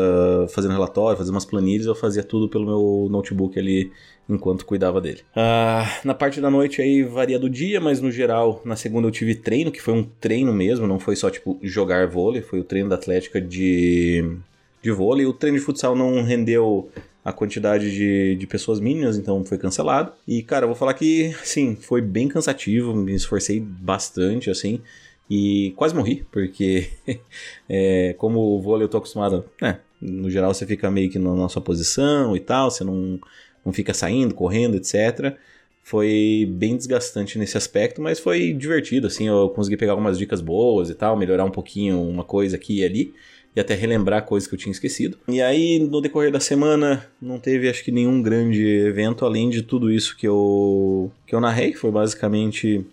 fazendo 0.51 0.73
relatório, 0.73 1.17
fazendo 1.17 1.35
umas 1.35 1.47
planilhas, 1.47 1.87
eu 1.87 1.95
fazia 1.95 2.23
tudo 2.23 2.51
pelo 2.51 2.67
meu 2.67 3.09
notebook 3.11 3.59
ali 3.59 3.91
enquanto 4.29 4.67
cuidava 4.67 5.01
dele. 5.01 5.23
Ah, 5.35 6.01
na 6.05 6.13
parte 6.13 6.39
da 6.39 6.51
noite 6.51 6.83
aí 6.83 7.03
varia 7.03 7.39
do 7.39 7.49
dia, 7.49 7.81
mas 7.81 8.01
no 8.01 8.11
geral, 8.11 8.61
na 8.63 8.77
segunda 8.77 9.09
eu 9.09 9.13
tive 9.13 9.35
treino, 9.35 9.73
que 9.73 9.81
foi 9.81 9.95
um 9.95 10.03
treino 10.03 10.53
mesmo, 10.53 10.87
não 10.87 10.99
foi 10.99 11.17
só 11.17 11.31
tipo 11.31 11.59
jogar 11.63 12.07
vôlei, 12.09 12.43
foi 12.43 12.61
o 12.61 12.65
treino 12.65 12.91
da 12.91 12.97
Atlética 12.97 13.41
de, 13.41 14.37
de 14.83 14.91
vôlei. 14.91 15.25
O 15.25 15.33
treino 15.33 15.59
de 15.59 15.65
futsal 15.65 15.97
não 15.97 16.23
rendeu 16.23 16.91
a 17.25 17.33
quantidade 17.33 17.91
de, 17.91 18.37
de 18.37 18.47
pessoas 18.47 18.79
mínimas, 18.81 19.17
então 19.17 19.45
foi 19.45 19.57
cancelado. 19.57 20.13
E 20.29 20.43
cara, 20.43 20.65
eu 20.65 20.69
vou 20.69 20.77
falar 20.77 20.95
que, 20.95 21.35
sim, 21.43 21.75
foi 21.75 22.03
bem 22.03 22.29
cansativo, 22.29 22.95
me 22.95 23.15
esforcei 23.15 23.61
bastante, 23.61 24.51
assim. 24.51 24.81
E 25.29 25.73
quase 25.77 25.95
morri, 25.95 26.25
porque 26.31 26.89
é, 27.69 28.15
como 28.19 28.39
o 28.41 28.61
vôlei 28.61 28.85
eu 28.85 28.89
tô 28.89 28.99
acostumado, 28.99 29.45
né, 29.61 29.81
no 30.01 30.31
geral 30.31 30.55
você 30.55 30.65
fica 30.67 30.91
meio 30.91 31.11
que 31.11 31.19
na 31.19 31.49
sua 31.49 31.63
posição 31.63 32.37
e 32.37 32.41
tal, 32.41 32.71
você 32.71 32.85
não 32.85 33.19
não 33.65 33.73
fica 33.73 33.93
saindo, 33.93 34.33
correndo, 34.33 34.77
etc. 34.77 35.37
Foi 35.83 36.49
bem 36.57 36.77
desgastante 36.77 37.37
nesse 37.39 37.57
aspecto, 37.57 38.01
mas 38.01 38.21
foi 38.21 38.53
divertido, 38.53 39.09
assim, 39.09 39.27
eu 39.27 39.49
consegui 39.51 39.77
pegar 39.77 39.93
algumas 39.93 40.17
dicas 40.19 40.41
boas 40.41 40.89
e 40.89 40.95
tal, 40.95 41.17
melhorar 41.17 41.45
um 41.45 41.51
pouquinho 41.51 42.01
uma 42.01 42.23
coisa 42.25 42.57
aqui 42.57 42.81
e 42.81 42.85
ali. 42.85 43.15
e 43.57 43.61
até 43.61 43.75
relembrar 43.75 44.25
coisas 44.27 44.47
que 44.47 44.55
eu 44.55 44.59
tinha 44.59 44.71
esquecido. 44.71 45.19
E 45.29 45.41
aí, 45.41 45.79
no 45.79 46.01
decorrer 46.01 46.31
da 46.31 46.41
semana, 46.41 47.07
não 47.21 47.39
teve 47.39 47.69
acho 47.69 47.83
que 47.83 47.91
nenhum 47.91 48.21
grande 48.23 48.63
evento 48.65 49.25
além 49.25 49.49
de 49.49 49.63
tudo 49.63 49.91
isso 49.91 50.17
que 50.17 50.29
eu 50.29 51.11
que 51.27 51.35
eu 51.35 51.41
narrei, 51.41 51.73
foi 51.75 51.91
basicamente 51.91 52.85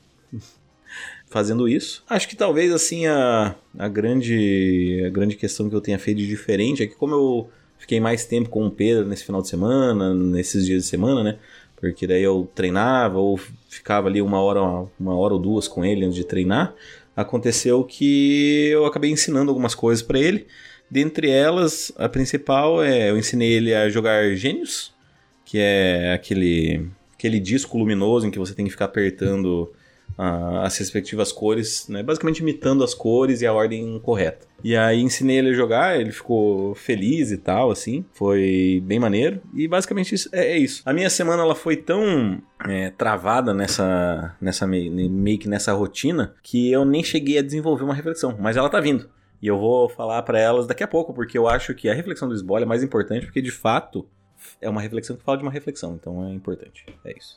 fazendo 1.30 1.68
isso. 1.68 2.04
Acho 2.08 2.28
que 2.28 2.36
talvez 2.36 2.72
assim 2.72 3.08
a, 3.08 3.56
a 3.78 3.88
grande 3.88 5.04
a 5.06 5.10
grande 5.10 5.36
questão 5.36 5.70
que 5.70 5.76
eu 5.76 5.82
tenha 5.82 5.98
feito 5.98 6.20
de 6.20 6.28
diferente 6.28 6.84
é 6.84 6.88
que 6.88 6.96
como 6.96 7.14
eu 7.14 7.50
fiquei 7.80 8.00
mais 8.00 8.24
tempo 8.26 8.50
com 8.50 8.66
o 8.66 8.72
Pedro 8.72 9.06
nesse 9.06 9.26
final 9.26 9.42
de 9.42 9.50
semana, 9.50 10.14
nesses 10.14 10.66
dias 10.66 10.84
de 10.84 10.90
semana, 10.90 11.24
né? 11.24 11.38
Porque 11.76 12.08
daí 12.08 12.24
eu 12.24 12.50
treinava 12.56 13.20
ou 13.20 13.38
ficava 13.68 14.08
ali 14.08 14.22
uma 14.22 14.40
hora, 14.42 14.88
uma 15.00 15.16
hora 15.16 15.34
ou 15.34 15.40
duas 15.40 15.68
com 15.68 15.84
ele 15.84 16.06
antes 16.06 16.16
de 16.16 16.24
treinar. 16.24 16.74
Aconteceu 17.16 17.84
que 17.84 18.70
eu 18.72 18.86
acabei 18.86 19.12
ensinando 19.12 19.52
algumas 19.52 19.76
coisas 19.76 20.02
para 20.02 20.18
ele. 20.18 20.48
Dentre 20.90 21.30
elas, 21.30 21.92
a 21.98 22.08
principal 22.08 22.82
é 22.82 23.10
eu 23.10 23.18
ensinei 23.18 23.52
ele 23.52 23.74
a 23.74 23.90
jogar 23.90 24.34
Gênios, 24.36 24.94
que 25.44 25.58
é 25.58 26.14
aquele 26.14 26.88
aquele 27.16 27.40
disco 27.40 27.78
luminoso 27.78 28.28
em 28.28 28.32
que 28.32 28.40
você 28.40 28.54
tem 28.54 28.66
que 28.66 28.72
ficar 28.72 28.86
apertando 28.86 29.74
as 30.18 30.78
respectivas 30.78 31.32
cores, 31.32 31.88
né? 31.88 32.04
basicamente 32.04 32.40
imitando 32.40 32.84
as 32.84 32.94
cores 32.94 33.42
e 33.42 33.46
a 33.46 33.54
ordem 33.54 34.00
correta. 34.00 34.48
E 34.64 34.78
aí 34.78 35.02
ensinei 35.02 35.40
ele 35.40 35.50
a 35.50 35.54
jogar, 35.54 36.00
ele 36.00 36.12
ficou 36.12 36.74
feliz 36.74 37.32
e 37.32 37.38
tal, 37.38 37.70
assim, 37.70 38.06
foi 38.14 38.82
bem 38.86 39.00
maneiro. 39.00 39.42
E 39.54 39.68
basicamente 39.68 40.16
isso, 40.16 40.30
é, 40.32 40.54
é 40.54 40.58
isso. 40.58 40.82
A 40.86 40.94
minha 40.94 41.10
semana 41.10 41.44
ela 41.44 41.56
foi 41.56 41.76
tão 41.76 42.42
é, 42.66 42.90
travada 42.92 43.54
nessa, 43.54 44.36
nessa 44.40 44.66
meio 44.66 45.38
que 45.40 45.50
nessa 45.50 45.74
rotina 45.74 46.34
que 46.42 46.72
eu 46.72 46.86
nem 46.86 47.04
cheguei 47.04 47.38
a 47.38 47.44
desenvolver 47.44 47.84
uma 47.84 47.94
reflexão, 47.94 48.38
mas 48.40 48.56
ela 48.56 48.70
tá 48.70 48.80
vindo. 48.80 49.10
E 49.42 49.48
eu 49.48 49.58
vou 49.58 49.90
falar 49.90 50.22
para 50.22 50.40
elas 50.40 50.66
daqui 50.66 50.84
a 50.84 50.88
pouco, 50.88 51.14
porque 51.14 51.38
eu 51.38 51.50
acho 51.50 51.74
que 51.74 51.90
a 51.90 51.94
reflexão 51.94 52.30
do 52.30 52.38
Sboll 52.38 52.60
é 52.60 52.66
mais 52.66 52.82
importante, 52.82 53.26
porque 53.26 53.42
de 53.42 53.52
fato 53.52 54.08
é 54.62 54.70
uma 54.70 54.82
reflexão 54.82 55.16
que 55.16 55.24
fala 55.24 55.38
de 55.38 55.44
uma 55.44 55.52
reflexão, 55.52 55.96
então 56.00 56.28
é 56.28 56.34
importante. 56.34 56.86
É 57.06 57.14
isso. 57.18 57.34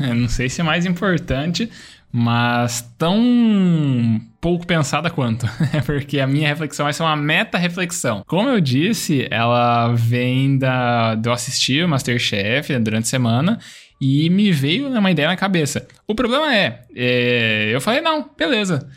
não 0.14 0.28
sei 0.28 0.48
se 0.48 0.60
é 0.60 0.64
mais 0.64 0.86
importante, 0.86 1.70
mas 2.12 2.82
tão 2.96 4.20
pouco 4.40 4.66
pensada 4.66 5.10
quanto. 5.10 5.46
Porque 5.84 6.20
a 6.20 6.26
minha 6.26 6.48
reflexão 6.48 6.84
vai 6.84 6.92
ser 6.92 7.02
uma 7.02 7.16
meta-reflexão. 7.16 8.22
Como 8.26 8.48
eu 8.48 8.60
disse, 8.60 9.26
ela 9.30 9.92
vem 9.94 10.58
da, 10.58 11.20
eu 11.24 11.32
assistir 11.32 11.84
o 11.84 11.88
Masterchef 11.88 12.78
durante 12.78 13.04
a 13.04 13.08
semana 13.08 13.58
e 14.00 14.28
me 14.30 14.52
veio 14.52 14.88
uma 14.88 15.10
ideia 15.10 15.28
na 15.28 15.36
cabeça. 15.36 15.86
O 16.06 16.14
problema 16.14 16.54
é, 16.54 16.84
é 16.94 17.70
eu 17.72 17.80
falei, 17.80 18.00
não, 18.00 18.30
beleza. 18.36 18.88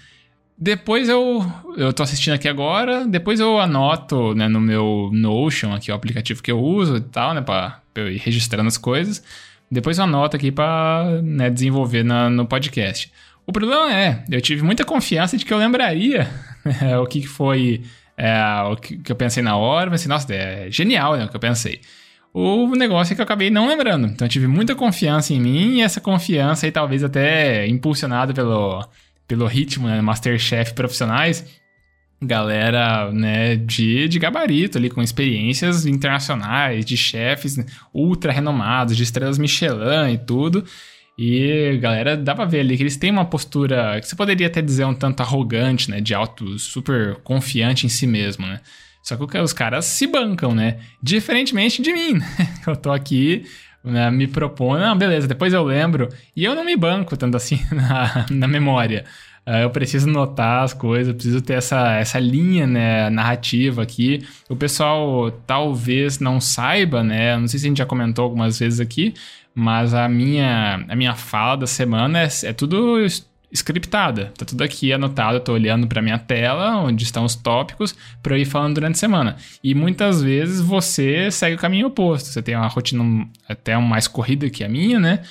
Depois 0.59 1.07
eu, 1.07 1.45
eu 1.77 1.93
tô 1.93 2.01
assistindo 2.01 2.33
aqui 2.33 2.47
agora, 2.47 3.05
depois 3.05 3.39
eu 3.39 3.59
anoto 3.59 4.33
né, 4.33 4.47
no 4.47 4.59
meu 4.59 5.11
Notion, 5.13 5.71
aqui 5.71 5.91
o 5.91 5.95
aplicativo 5.95 6.41
que 6.41 6.51
eu 6.51 6.59
uso 6.59 6.97
e 6.97 7.01
tal, 7.01 7.35
né, 7.35 7.41
pra, 7.41 7.79
eu 7.93 8.11
ir 8.11 8.17
registrando 8.17 8.67
as 8.67 8.77
coisas. 8.77 9.23
Depois 9.69 9.99
eu 9.99 10.05
anoto 10.05 10.35
aqui 10.35 10.51
pra 10.51 11.21
né, 11.21 11.51
desenvolver 11.51 12.03
na, 12.03 12.27
no 12.27 12.47
podcast. 12.47 13.11
O 13.45 13.51
problema 13.51 13.93
é, 13.93 14.23
eu 14.31 14.41
tive 14.41 14.63
muita 14.63 14.83
confiança 14.83 15.37
de 15.37 15.45
que 15.45 15.53
eu 15.53 15.57
lembraria 15.59 16.27
né, 16.65 16.97
o 16.97 17.05
que 17.05 17.27
foi 17.27 17.83
é, 18.17 18.35
o 18.63 18.75
que, 18.75 18.97
que, 18.97 19.11
eu 19.11 19.15
pensei 19.15 19.43
na 19.43 19.55
hora, 19.55 19.91
pensei, 19.91 20.09
nossa, 20.09 20.33
é 20.33 20.71
genial 20.71 21.15
né, 21.15 21.25
o 21.25 21.29
que 21.29 21.35
eu 21.35 21.39
pensei. 21.39 21.81
O 22.33 22.75
negócio 22.75 23.13
é 23.13 23.15
que 23.15 23.21
eu 23.21 23.25
acabei 23.25 23.51
não 23.51 23.67
lembrando. 23.67 24.07
Então 24.07 24.25
eu 24.25 24.29
tive 24.29 24.47
muita 24.47 24.75
confiança 24.75 25.33
em 25.33 25.39
mim 25.39 25.77
e 25.77 25.81
essa 25.81 26.01
confiança 26.01 26.65
aí 26.65 26.71
talvez 26.71 27.03
até 27.03 27.67
impulsionada 27.67 28.33
pelo 28.33 28.83
pelo 29.27 29.45
ritmo, 29.45 29.87
né? 29.87 30.01
Masterchef 30.01 30.73
profissionais, 30.73 31.45
galera, 32.21 33.11
né, 33.11 33.55
de, 33.55 34.07
de 34.07 34.17
gabarito 34.17 34.77
ali, 34.77 34.89
com 34.89 35.01
experiências 35.01 35.85
internacionais, 35.85 36.85
de 36.85 36.97
chefes 36.97 37.57
ultra 37.93 38.31
renomados, 38.31 38.97
de 38.97 39.03
estrelas 39.03 39.37
Michelin 39.37 40.13
e 40.13 40.17
tudo. 40.17 40.63
E 41.17 41.77
galera, 41.81 42.15
dá 42.15 42.35
pra 42.35 42.45
ver 42.45 42.59
ali 42.59 42.77
que 42.77 42.83
eles 42.83 42.95
têm 42.95 43.09
uma 43.09 43.25
postura 43.25 43.99
que 43.99 44.07
você 44.07 44.15
poderia 44.15 44.47
até 44.47 44.61
dizer 44.61 44.85
um 44.85 44.93
tanto 44.93 45.21
arrogante, 45.21 45.89
né? 45.89 45.99
De 45.99 46.13
alto, 46.13 46.59
super 46.59 47.15
confiante 47.23 47.85
em 47.85 47.89
si 47.89 48.05
mesmo, 48.05 48.45
né? 48.45 48.61
Só 49.01 49.15
que 49.15 49.37
os 49.37 49.53
caras 49.53 49.85
se 49.85 50.05
bancam, 50.05 50.53
né? 50.53 50.79
Diferentemente 51.01 51.81
de 51.81 51.91
mim, 51.91 52.13
né? 52.13 52.27
Eu 52.67 52.75
tô 52.75 52.91
aqui 52.91 53.45
né, 53.83 54.11
me 54.11 54.27
propõe, 54.27 54.79
não, 54.79 54.97
beleza, 54.97 55.27
depois 55.27 55.53
eu 55.53 55.63
lembro. 55.63 56.09
E 56.35 56.43
eu 56.43 56.55
não 56.55 56.65
me 56.65 56.75
banco 56.75 57.15
tanto 57.15 57.37
assim 57.37 57.59
na, 57.71 58.25
na 58.29 58.47
memória. 58.47 59.05
Uh, 59.47 59.63
eu 59.63 59.69
preciso 59.69 60.07
notar 60.07 60.63
as 60.63 60.73
coisas, 60.73 61.13
preciso 61.13 61.39
ter 61.41 61.53
essa, 61.53 61.93
essa 61.93 62.19
linha 62.19 62.67
né, 62.67 63.09
narrativa 63.09 63.81
aqui. 63.81 64.21
O 64.49 64.57
pessoal 64.57 65.31
talvez 65.45 66.19
não 66.19 66.41
saiba, 66.41 67.01
né? 67.01 67.37
Não 67.37 67.47
sei 67.47 67.59
se 67.59 67.65
a 67.65 67.69
gente 67.69 67.77
já 67.77 67.85
comentou 67.85 68.25
algumas 68.25 68.59
vezes 68.59 68.81
aqui, 68.81 69.13
mas 69.55 69.93
a 69.93 70.09
minha, 70.09 70.85
a 70.89 70.95
minha 70.97 71.15
fala 71.15 71.55
da 71.55 71.67
semana 71.67 72.19
é, 72.21 72.27
é 72.43 72.51
tudo 72.51 72.99
scriptada. 73.51 74.33
Tá 74.37 74.45
tudo 74.45 74.61
aqui 74.61 74.91
anotado, 74.91 75.37
eu 75.37 75.41
tô 75.41 75.53
olhando 75.53 75.87
para 75.87 76.01
minha 76.01 76.19
tela, 76.19 76.77
onde 76.77 77.03
estão 77.03 77.23
os 77.23 77.35
tópicos, 77.35 77.95
para 78.21 78.35
eu 78.35 78.41
ir 78.41 78.45
falando 78.45 78.75
durante 78.75 78.95
a 78.95 78.99
semana. 78.99 79.37
E 79.63 79.73
muitas 79.73 80.21
vezes 80.21 80.61
você 80.61 81.31
segue 81.31 81.55
o 81.55 81.59
caminho 81.59 81.87
oposto. 81.87 82.27
Você 82.27 82.41
tem 82.41 82.55
uma 82.55 82.67
rotina 82.67 83.27
até 83.47 83.77
mais 83.77 84.07
corrida 84.07 84.49
que 84.49 84.63
a 84.63 84.69
minha, 84.69 84.99
né? 84.99 85.21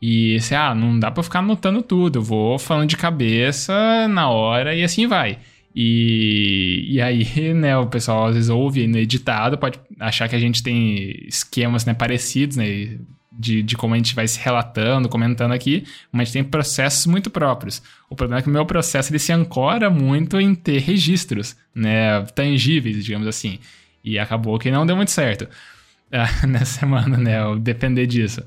E 0.00 0.38
você, 0.38 0.54
ah, 0.54 0.74
não 0.74 0.98
dá 0.98 1.10
para 1.10 1.22
ficar 1.22 1.38
anotando 1.38 1.80
tudo, 1.80 2.18
eu 2.18 2.22
vou 2.22 2.58
falando 2.58 2.90
de 2.90 2.96
cabeça 2.96 4.06
na 4.08 4.28
hora 4.28 4.74
e 4.74 4.82
assim 4.82 5.06
vai. 5.06 5.38
E, 5.74 6.86
e 6.88 7.00
aí, 7.00 7.26
né, 7.54 7.76
o 7.76 7.86
pessoal 7.86 8.26
às 8.26 8.34
vezes 8.34 8.50
ouve 8.50 8.86
no 8.86 8.98
editado, 8.98 9.58
pode 9.58 9.80
achar 9.98 10.28
que 10.28 10.36
a 10.36 10.38
gente 10.38 10.62
tem 10.62 11.16
esquemas 11.26 11.84
né, 11.84 11.94
parecidos, 11.94 12.56
né? 12.56 12.98
De, 13.38 13.62
de 13.62 13.76
como 13.76 13.94
a 13.94 13.96
gente 13.96 14.14
vai 14.14 14.26
se 14.26 14.38
relatando, 14.38 15.08
comentando 15.08 15.52
aqui, 15.52 15.84
mas 16.12 16.30
tem 16.30 16.44
processos 16.44 17.06
muito 17.06 17.30
próprios. 17.30 17.82
O 18.08 18.14
problema 18.14 18.38
é 18.38 18.42
que 18.42 18.48
o 18.48 18.52
meu 18.52 18.64
processo 18.64 19.10
ele 19.10 19.18
se 19.18 19.32
ancora 19.32 19.90
muito 19.90 20.40
em 20.40 20.54
ter 20.54 20.78
registros, 20.78 21.56
né, 21.74 22.22
tangíveis, 22.34 23.04
digamos 23.04 23.26
assim. 23.26 23.58
E 24.02 24.18
acabou 24.18 24.58
que 24.58 24.70
não 24.70 24.86
deu 24.86 24.96
muito 24.96 25.10
certo 25.10 25.42
uh, 25.42 26.46
nessa 26.46 26.80
semana, 26.80 27.16
né, 27.16 27.40
eu 27.40 27.58
depender 27.58 28.06
disso. 28.06 28.42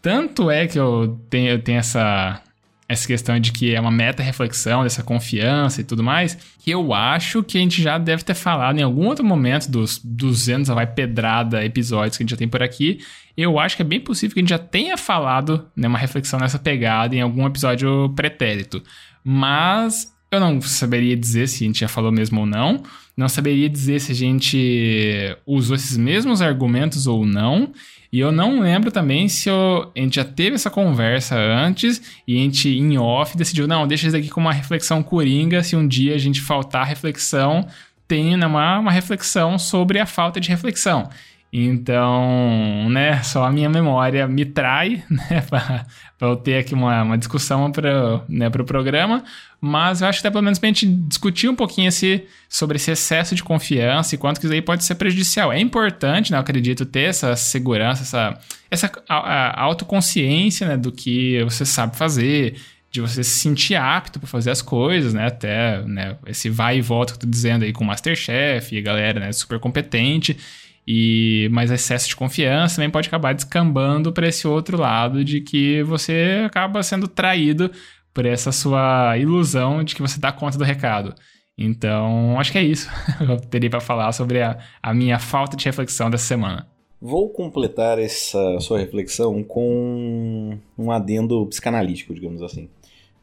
Tanto 0.00 0.50
é 0.50 0.66
que 0.66 0.78
eu 0.78 1.20
tenho, 1.30 1.50
eu 1.50 1.58
tenho 1.62 1.78
essa, 1.78 2.42
essa 2.88 3.06
questão 3.06 3.38
de 3.40 3.50
que 3.50 3.74
é 3.74 3.80
uma 3.80 3.90
meta-reflexão, 3.90 4.82
dessa 4.82 5.02
confiança 5.02 5.80
e 5.80 5.84
tudo 5.84 6.02
mais, 6.02 6.36
que 6.58 6.70
eu 6.70 6.92
acho 6.92 7.42
que 7.42 7.56
a 7.56 7.60
gente 7.60 7.82
já 7.82 7.96
deve 7.98 8.22
ter 8.22 8.34
falado 8.34 8.78
em 8.78 8.82
algum 8.82 9.06
outro 9.06 9.24
momento 9.24 9.70
dos 9.70 9.98
200, 10.04 10.68
vai 10.68 10.86
pedrada 10.86 11.64
episódios 11.64 12.16
que 12.16 12.22
a 12.22 12.24
gente 12.24 12.30
já 12.30 12.36
tem 12.36 12.48
por 12.48 12.62
aqui. 12.62 12.98
Eu 13.36 13.58
acho 13.58 13.76
que 13.76 13.82
é 13.82 13.84
bem 13.84 14.00
possível 14.00 14.34
que 14.34 14.40
a 14.40 14.42
gente 14.42 14.50
já 14.50 14.58
tenha 14.58 14.96
falado 14.96 15.66
né, 15.74 15.88
uma 15.88 15.98
reflexão 15.98 16.38
nessa 16.38 16.58
pegada 16.58 17.16
em 17.16 17.20
algum 17.20 17.46
episódio 17.46 18.12
pretérito. 18.14 18.82
Mas 19.24 20.13
eu 20.34 20.40
não 20.40 20.60
saberia 20.60 21.16
dizer 21.16 21.48
se 21.48 21.64
a 21.64 21.66
gente 21.66 21.80
já 21.80 21.88
falou 21.88 22.12
mesmo 22.12 22.40
ou 22.40 22.46
não. 22.46 22.82
Não 23.16 23.28
saberia 23.28 23.68
dizer 23.68 24.00
se 24.00 24.12
a 24.12 24.14
gente 24.14 25.36
usou 25.46 25.76
esses 25.76 25.96
mesmos 25.96 26.42
argumentos 26.42 27.06
ou 27.06 27.24
não. 27.24 27.72
E 28.12 28.20
eu 28.20 28.30
não 28.30 28.60
lembro 28.60 28.92
também 28.92 29.28
se 29.28 29.48
eu, 29.48 29.90
a 29.96 29.98
gente 29.98 30.16
já 30.16 30.24
teve 30.24 30.54
essa 30.54 30.70
conversa 30.70 31.36
antes 31.36 32.00
e 32.28 32.36
a 32.38 32.40
gente, 32.40 32.68
em 32.68 32.96
off, 32.96 33.36
decidiu, 33.36 33.66
não, 33.66 33.88
deixa 33.88 34.06
isso 34.06 34.16
aqui 34.16 34.28
como 34.28 34.46
uma 34.46 34.52
reflexão 34.52 35.02
coringa. 35.02 35.62
Se 35.62 35.74
um 35.74 35.86
dia 35.86 36.14
a 36.14 36.18
gente 36.18 36.40
faltar 36.40 36.86
reflexão, 36.86 37.66
tem 38.06 38.36
né, 38.36 38.46
uma, 38.46 38.78
uma 38.78 38.92
reflexão 38.92 39.58
sobre 39.58 39.98
a 39.98 40.06
falta 40.06 40.40
de 40.40 40.48
reflexão. 40.48 41.08
Então, 41.56 42.88
né, 42.90 43.22
só 43.22 43.44
a 43.44 43.52
minha 43.52 43.70
memória 43.70 44.26
me 44.26 44.44
trai, 44.44 45.04
né, 45.08 45.40
para 45.48 45.86
eu 46.20 46.34
ter 46.34 46.56
aqui 46.56 46.74
uma, 46.74 47.04
uma 47.04 47.16
discussão 47.16 47.70
para 47.70 48.24
né, 48.28 48.48
o 48.48 48.50
pro 48.50 48.64
programa, 48.64 49.22
mas 49.60 50.00
eu 50.00 50.08
acho 50.08 50.20
que 50.20 50.26
até 50.26 50.32
pelo 50.32 50.42
menos 50.42 50.58
a 50.60 50.66
gente 50.66 50.84
discutir 50.84 51.48
um 51.48 51.54
pouquinho 51.54 51.86
esse, 51.86 52.24
sobre 52.48 52.74
esse 52.74 52.90
excesso 52.90 53.36
de 53.36 53.44
confiança 53.44 54.16
e 54.16 54.18
quanto 54.18 54.40
que 54.40 54.46
isso 54.46 54.52
aí 54.52 54.60
pode 54.60 54.82
ser 54.82 54.96
prejudicial. 54.96 55.52
É 55.52 55.60
importante, 55.60 56.32
né, 56.32 56.38
eu 56.38 56.40
acredito, 56.40 56.84
ter 56.84 57.02
essa 57.02 57.36
segurança, 57.36 58.02
essa, 58.02 58.36
essa 58.68 58.90
a, 59.08 59.60
a 59.60 59.62
autoconsciência 59.62 60.66
né, 60.66 60.76
do 60.76 60.90
que 60.90 61.40
você 61.44 61.64
sabe 61.64 61.96
fazer, 61.96 62.56
de 62.90 63.00
você 63.00 63.22
se 63.22 63.38
sentir 63.38 63.76
apto 63.76 64.18
para 64.18 64.28
fazer 64.28 64.50
as 64.50 64.62
coisas, 64.62 65.14
né? 65.14 65.26
Até 65.26 65.82
né, 65.82 66.16
esse 66.26 66.48
vai 66.48 66.78
e 66.78 66.80
volta 66.80 67.12
que 67.12 67.16
eu 67.16 67.20
tô 67.20 67.26
dizendo 67.26 67.64
aí 67.64 67.72
com 67.72 67.82
o 67.82 67.86
Masterchef 67.86 68.72
e 68.72 68.78
a 68.78 68.82
galera 68.82 69.18
né, 69.18 69.32
super 69.32 69.58
competente. 69.58 70.36
E 70.86 71.48
mas 71.50 71.70
excesso 71.70 72.08
de 72.08 72.16
confiança 72.16 72.76
também 72.76 72.90
pode 72.90 73.08
acabar 73.08 73.34
descambando 73.34 74.12
para 74.12 74.28
esse 74.28 74.46
outro 74.46 74.78
lado 74.78 75.24
de 75.24 75.40
que 75.40 75.82
você 75.84 76.42
acaba 76.46 76.82
sendo 76.82 77.08
traído 77.08 77.70
por 78.12 78.26
essa 78.26 78.52
sua 78.52 79.16
ilusão 79.18 79.82
de 79.82 79.94
que 79.94 80.02
você 80.02 80.20
dá 80.20 80.30
conta 80.30 80.58
do 80.58 80.64
recado. 80.64 81.14
Então, 81.56 82.38
acho 82.38 82.52
que 82.52 82.58
é 82.58 82.62
isso. 82.62 82.88
Eu 83.20 83.40
teria 83.40 83.70
para 83.70 83.80
falar 83.80 84.12
sobre 84.12 84.42
a, 84.42 84.58
a 84.82 84.92
minha 84.92 85.18
falta 85.18 85.56
de 85.56 85.64
reflexão 85.64 86.10
dessa 86.10 86.24
semana. 86.24 86.68
Vou 87.00 87.28
completar 87.30 87.98
essa 87.98 88.58
sua 88.60 88.78
reflexão 88.78 89.42
com 89.42 90.58
um 90.76 90.90
adendo 90.90 91.46
psicanalítico, 91.46 92.14
digamos 92.14 92.42
assim. 92.42 92.68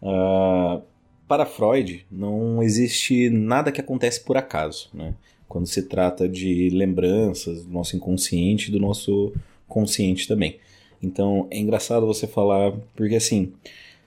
Uh, 0.02 0.82
para 1.28 1.46
Freud, 1.46 2.06
não 2.12 2.62
existe 2.62 3.30
nada 3.30 3.72
que 3.72 3.82
acontece 3.82 4.24
por 4.24 4.38
acaso. 4.38 4.90
Né? 4.94 5.14
Quando 5.52 5.68
se 5.68 5.84
trata 5.84 6.30
de 6.30 6.70
lembranças 6.70 7.66
do 7.66 7.74
nosso 7.74 7.98
inconsciente 7.98 8.70
e 8.70 8.72
do 8.72 8.80
nosso 8.80 9.34
consciente 9.68 10.26
também. 10.26 10.60
Então 11.04 11.46
é 11.52 11.60
engraçado 11.60 12.08
você 12.08 12.26
falar, 12.26 12.72
porque 12.96 13.16
assim, 13.16 13.52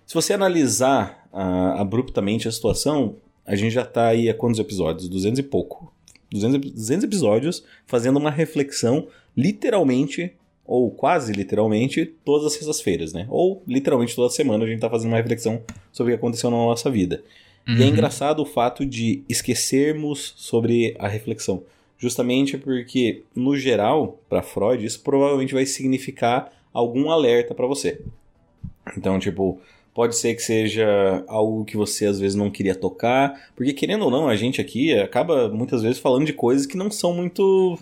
se 0.06 0.14
você 0.14 0.32
analisar 0.32 1.28
ah, 1.30 1.78
abruptamente 1.78 2.48
a 2.48 2.52
situação, 2.52 3.16
a 3.44 3.54
gente 3.54 3.74
já 3.74 3.82
está 3.82 4.08
aí 4.08 4.30
há 4.30 4.34
quantos 4.34 4.58
episódios? 4.58 5.06
200 5.06 5.40
e 5.40 5.42
pouco. 5.42 5.92
200, 6.32 6.72
200 6.72 7.04
episódios 7.04 7.62
fazendo 7.86 8.18
uma 8.18 8.30
reflexão 8.30 9.06
literalmente 9.36 10.32
ou 10.64 10.90
quase 10.90 11.30
literalmente, 11.30 12.06
todas 12.24 12.46
as 12.46 12.54
sextas-feiras, 12.54 13.12
né? 13.12 13.26
Ou 13.28 13.62
literalmente 13.68 14.16
toda 14.16 14.30
semana 14.30 14.64
a 14.64 14.66
gente 14.66 14.80
tá 14.80 14.88
fazendo 14.88 15.10
uma 15.10 15.18
reflexão 15.18 15.60
sobre 15.92 16.14
o 16.14 16.16
que 16.16 16.20
aconteceu 16.20 16.50
na 16.50 16.56
nossa 16.56 16.90
vida. 16.90 17.22
Uhum. 17.66 17.76
E 17.76 17.82
é 17.82 17.84
uhum. 17.84 17.92
engraçado 17.92 18.40
o 18.40 18.46
fato 18.46 18.84
de 18.84 19.22
esquecermos 19.28 20.34
sobre 20.36 20.94
a 20.98 21.08
reflexão. 21.08 21.62
Justamente 21.98 22.58
porque, 22.58 23.22
no 23.34 23.56
geral, 23.56 24.18
para 24.28 24.42
Freud, 24.42 24.84
isso 24.84 25.00
provavelmente 25.00 25.54
vai 25.54 25.64
significar 25.64 26.52
algum 26.72 27.10
alerta 27.10 27.54
para 27.54 27.66
você. 27.66 28.00
Então, 28.96 29.18
tipo, 29.18 29.60
pode 29.94 30.16
ser 30.16 30.34
que 30.34 30.42
seja 30.42 31.24
algo 31.26 31.64
que 31.64 31.76
você 31.76 32.06
às 32.06 32.18
vezes 32.18 32.34
não 32.34 32.50
queria 32.50 32.74
tocar, 32.74 33.48
porque 33.56 33.72
querendo 33.72 34.04
ou 34.04 34.10
não, 34.10 34.28
a 34.28 34.36
gente 34.36 34.60
aqui 34.60 34.92
acaba 34.92 35.48
muitas 35.48 35.82
vezes 35.82 35.98
falando 35.98 36.26
de 36.26 36.32
coisas 36.32 36.66
que 36.66 36.76
não 36.76 36.90
são 36.90 37.14
muito 37.14 37.78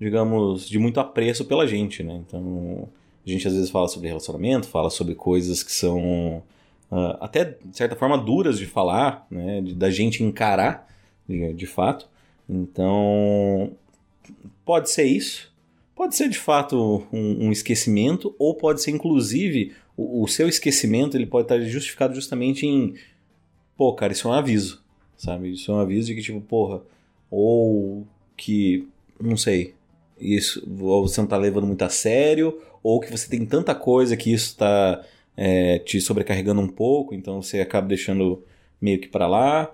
digamos, 0.00 0.68
de 0.68 0.78
muito 0.78 1.00
apreço 1.00 1.44
pela 1.44 1.66
gente, 1.66 2.02
né? 2.02 2.22
Então, 2.26 2.88
a 3.26 3.30
gente 3.30 3.46
às 3.46 3.54
vezes 3.54 3.70
fala 3.70 3.88
sobre 3.88 4.08
relacionamento, 4.08 4.68
fala 4.68 4.90
sobre 4.90 5.14
coisas 5.14 5.62
que 5.62 5.72
são 5.72 6.42
uh, 6.90 7.16
até, 7.20 7.44
de 7.44 7.76
certa 7.76 7.96
forma, 7.96 8.18
duras 8.18 8.58
de 8.58 8.66
falar, 8.66 9.26
né? 9.30 9.60
De, 9.60 9.74
da 9.74 9.90
gente 9.90 10.22
encarar, 10.22 10.86
de, 11.28 11.52
de 11.54 11.66
fato. 11.66 12.08
Então, 12.48 13.72
pode 14.64 14.90
ser 14.90 15.04
isso. 15.04 15.52
Pode 15.94 16.14
ser, 16.14 16.28
de 16.28 16.38
fato, 16.38 17.06
um, 17.12 17.46
um 17.46 17.52
esquecimento, 17.52 18.34
ou 18.38 18.54
pode 18.54 18.82
ser, 18.82 18.92
inclusive, 18.92 19.72
o, 19.96 20.22
o, 20.22 20.28
seu 20.28 20.48
esquecimento 20.48 21.16
ele 21.16 21.26
pode 21.26 21.44
estar 21.44 21.60
justificado 21.60 22.14
justamente 22.14 22.64
em 22.64 22.94
pô, 23.78 23.94
cara, 23.94 24.12
isso 24.12 24.26
é 24.26 24.30
um 24.32 24.34
aviso, 24.34 24.82
sabe? 25.16 25.52
Isso 25.52 25.70
é 25.70 25.74
um 25.74 25.78
aviso 25.78 26.08
de 26.08 26.16
que, 26.16 26.20
tipo, 26.20 26.40
porra, 26.40 26.82
ou 27.30 28.04
que, 28.36 28.86
não 29.20 29.36
sei, 29.36 29.74
isso 30.20 30.62
você 30.66 31.20
não 31.20 31.26
está 31.26 31.36
levando 31.36 31.66
muito 31.66 31.82
a 31.82 31.88
sério, 31.88 32.60
ou 32.82 32.98
que 32.98 33.10
você 33.10 33.28
tem 33.28 33.46
tanta 33.46 33.74
coisa 33.74 34.16
que 34.16 34.32
isso 34.32 34.48
está 34.48 35.04
é, 35.38 35.78
te 35.78 36.00
sobrecarregando 36.00 36.60
um 36.60 36.68
pouco, 36.68 37.14
então 37.14 37.40
você 37.40 37.60
acaba 37.60 37.86
deixando 37.86 38.42
meio 38.80 39.00
que 39.00 39.08
para 39.08 39.26
lá. 39.26 39.72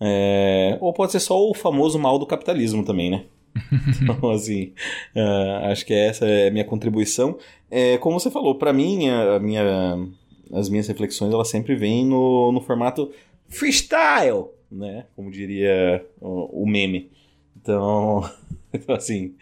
É, 0.00 0.76
ou 0.80 0.92
pode 0.92 1.12
ser 1.12 1.20
só 1.20 1.38
o 1.48 1.54
famoso 1.54 1.98
mal 1.98 2.18
do 2.18 2.26
capitalismo 2.26 2.84
também, 2.84 3.10
né? 3.10 3.24
então, 4.02 4.30
assim, 4.30 4.72
uh, 5.16 5.66
acho 5.70 5.86
que 5.86 5.94
essa 5.94 6.26
é 6.26 6.48
a 6.48 6.50
minha 6.50 6.64
contribuição. 6.64 7.38
É, 7.70 7.98
como 7.98 8.18
você 8.18 8.30
falou, 8.30 8.54
para 8.56 8.72
mim, 8.72 9.08
a 9.08 9.38
minha, 9.38 10.08
as 10.52 10.68
minhas 10.68 10.86
reflexões 10.86 11.32
elas 11.32 11.48
sempre 11.48 11.74
vêm 11.74 12.04
no, 12.04 12.52
no 12.52 12.60
formato 12.60 13.10
freestyle, 13.48 14.46
né? 14.70 15.06
Como 15.16 15.30
diria 15.30 16.04
o, 16.20 16.62
o 16.62 16.66
meme. 16.66 17.10
Então, 17.56 18.28
então 18.72 18.94
assim, 18.94 19.34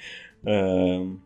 Uh, 0.47 1.19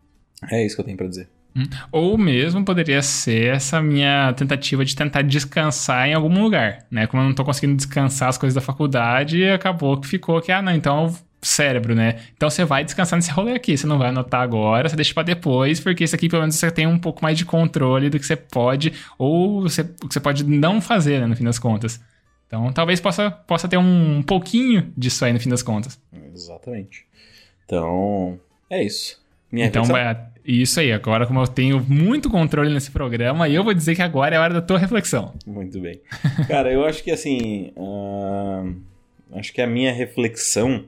é 0.51 0.65
isso 0.65 0.75
que 0.75 0.81
eu 0.81 0.85
tenho 0.87 0.97
para 0.97 1.07
dizer. 1.07 1.29
Hum. 1.55 1.65
Ou 1.91 2.17
mesmo 2.17 2.65
poderia 2.65 3.03
ser 3.03 3.55
essa 3.55 3.83
minha 3.83 4.33
tentativa 4.35 4.85
de 4.85 4.95
tentar 4.95 5.23
descansar 5.23 6.09
em 6.09 6.15
algum 6.15 6.43
lugar, 6.43 6.87
né? 6.91 7.07
Como 7.07 7.23
eu 7.23 7.27
não 7.27 7.35
tô 7.35 7.45
conseguindo 7.45 7.77
descansar 7.77 8.29
as 8.29 8.39
coisas 8.39 8.55
da 8.55 8.61
faculdade, 8.61 9.49
acabou 9.49 10.01
que 10.01 10.07
ficou 10.07 10.41
que, 10.41 10.53
ah, 10.53 10.63
não, 10.63 10.73
então 10.73 11.13
cérebro, 11.43 11.95
né? 11.95 12.21
Então 12.37 12.51
você 12.51 12.65
vai 12.65 12.85
descansar 12.85 13.17
nesse 13.17 13.31
rolê 13.31 13.53
aqui, 13.53 13.77
você 13.77 13.87
não 13.87 13.99
vai 13.99 14.11
anotar 14.11 14.43
agora, 14.43 14.89
você 14.89 14.97
deixa 14.97 15.15
para 15.15 15.23
depois, 15.23 15.81
porque 15.81 16.05
isso 16.05 16.15
aqui 16.15 16.29
pelo 16.29 16.43
menos 16.43 16.57
você 16.57 16.71
tem 16.71 16.87
um 16.87 16.99
pouco 16.99 17.23
mais 17.23 17.39
de 17.39 17.45
controle 17.45 18.11
do 18.11 18.19
que 18.19 18.27
você 18.27 18.37
pode 18.37 18.93
ou 19.19 19.63
você, 19.63 19.83
o 19.83 20.09
que 20.09 20.13
você 20.13 20.21
pode 20.21 20.45
não 20.45 20.81
fazer, 20.81 21.21
né, 21.21 21.27
no 21.27 21.37
fim 21.37 21.45
das 21.45 21.59
contas. 21.59 22.01
Então 22.47 22.73
talvez 22.73 23.01
possa, 23.01 23.31
possa 23.31 23.69
ter 23.69 23.79
um 23.79 24.23
pouquinho 24.23 24.93
disso 24.97 25.25
aí 25.25 25.33
no 25.33 25.41
fim 25.41 25.49
das 25.49 25.63
contas. 25.63 25.99
Exatamente. 26.35 27.07
Então, 27.65 28.39
é 28.69 28.83
isso. 28.83 29.21
Minha 29.51 29.67
então, 29.67 29.85
isso 30.45 30.81
aí. 30.81 30.93
Agora, 30.93 31.27
como 31.27 31.41
eu 31.41 31.47
tenho 31.47 31.85
muito 31.89 32.31
controle 32.31 32.73
nesse 32.73 32.91
programa, 32.91 33.49
eu 33.49 33.65
vou 33.65 33.75
dizer 33.75 33.95
que 33.95 34.03
agora 34.03 34.35
é 34.35 34.39
a 34.39 34.43
hora 34.43 34.55
da 34.55 34.63
tua 34.63 34.79
reflexão. 34.79 35.35
Muito 35.47 35.81
bem. 35.81 36.01
Cara, 36.49 36.73
eu 36.73 36.85
acho 36.85 37.03
que 37.03 37.11
assim. 37.11 37.73
Uh, 37.77 38.75
acho 39.33 39.53
que 39.53 39.61
a 39.61 39.67
minha 39.67 39.93
reflexão, 39.93 40.85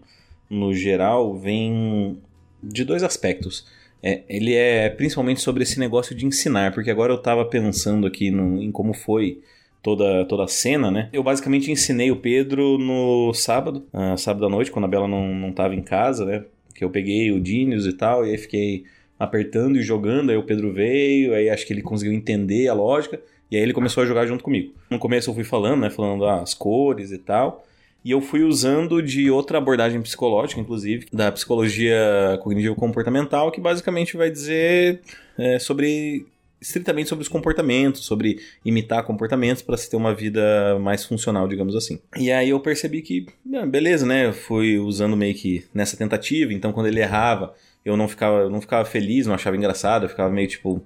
no 0.49 0.75
geral, 0.75 1.37
vem 1.37 2.19
de 2.63 2.85
dois 2.85 3.03
aspectos. 3.03 3.67
É, 4.03 4.23
ele 4.29 4.55
é 4.55 4.91
principalmente 4.91 5.41
sobre 5.41 5.63
esse 5.63 5.79
negócio 5.79 6.15
de 6.15 6.27
ensinar, 6.27 6.73
porque 6.73 6.91
agora 6.91 7.13
eu 7.13 7.19
tava 7.19 7.45
pensando 7.45 8.07
aqui 8.07 8.33
no, 8.33 8.61
em 8.61 8.73
como 8.73 8.93
foi 8.93 9.41
toda, 9.81 10.25
toda 10.25 10.45
a 10.45 10.49
cena, 10.49 10.91
né? 10.91 11.09
Eu 11.13 11.23
basicamente 11.23 11.71
ensinei 11.71 12.11
o 12.11 12.17
Pedro 12.17 12.79
no 12.79 13.33
sábado, 13.33 13.87
uh, 13.93 14.19
sábado 14.19 14.47
à 14.47 14.49
noite, 14.49 14.73
quando 14.73 14.87
a 14.87 14.89
Bela 14.89 15.07
não, 15.07 15.33
não 15.33 15.53
tava 15.53 15.75
em 15.75 15.83
casa, 15.83 16.25
né? 16.25 16.45
que 16.83 16.85
eu 16.85 16.91
peguei 16.91 17.31
o 17.31 17.41
Dinius 17.41 17.87
e 17.87 17.93
tal, 17.93 18.27
e 18.27 18.31
aí 18.31 18.39
fiquei 18.39 18.85
apertando 19.23 19.77
e 19.77 19.83
jogando, 19.83 20.31
aí 20.31 20.37
o 20.37 20.43
Pedro 20.43 20.73
veio, 20.73 21.33
aí 21.33 21.49
acho 21.49 21.65
que 21.65 21.73
ele 21.73 21.81
conseguiu 21.81 22.13
entender 22.13 22.67
a 22.67 22.75
lógica, 22.75 23.21
e 23.49 23.57
aí 23.57 23.63
ele 23.63 23.73
começou 23.73 24.03
a 24.03 24.07
jogar 24.07 24.27
junto 24.27 24.43
comigo. 24.43 24.75
No 24.91 24.99
começo 24.99 25.31
eu 25.31 25.35
fui 25.35 25.45
falando, 25.45 25.83
né, 25.83 25.91
falando 25.91 26.25
ah, 26.25 26.43
as 26.43 26.55
cores 26.55 27.13
e 27.13 27.19
tal, 27.19 27.65
e 28.05 28.11
eu 28.11 28.21
fui 28.21 28.43
usando 28.43 29.01
de 29.01 29.31
outra 29.31 29.59
abordagem 29.59 30.03
psicológica, 30.03 30.61
inclusive, 30.61 31.07
da 31.13 31.31
psicologia 31.31 32.37
cognitivo-comportamental, 32.43 33.53
que 33.53 33.61
basicamente 33.61 34.17
vai 34.17 34.29
dizer 34.29 35.01
é, 35.39 35.61
sobre 35.61 36.27
estritamente 36.61 37.09
sobre 37.09 37.23
os 37.23 37.29
comportamentos, 37.29 38.05
sobre 38.05 38.41
imitar 38.65 39.05
comportamentos 39.05 39.63
para 39.63 39.77
se 39.77 39.89
ter 39.89 39.97
uma 39.97 40.15
vida 40.15 40.79
mais 40.81 41.05
funcional, 41.05 41.47
digamos 41.47 41.77
assim. 41.77 42.01
E 42.17 42.31
aí 42.31 42.51
eu 42.51 42.61
percebi 42.61 43.03
que, 43.03 43.27
ah, 43.55 43.67
beleza, 43.67 44.07
né? 44.07 44.27
Eu 44.27 44.33
fui 44.33 44.79
usando 44.79 45.17
meio 45.17 45.35
que 45.35 45.65
nessa 45.75 45.97
tentativa, 45.97 46.53
então 46.53 46.73
quando 46.73 46.87
ele 46.87 47.01
errava, 47.01 47.53
eu 47.85 47.97
não 47.97 48.09
ficava, 48.09 48.41
eu 48.41 48.51
não 48.51 48.61
ficava 48.61 48.85
feliz, 48.85 49.27
não 49.27 49.35
achava 49.35 49.57
engraçado, 49.57 50.05
eu 50.05 50.09
ficava 50.09 50.31
meio 50.33 50.49
tipo. 50.49 50.83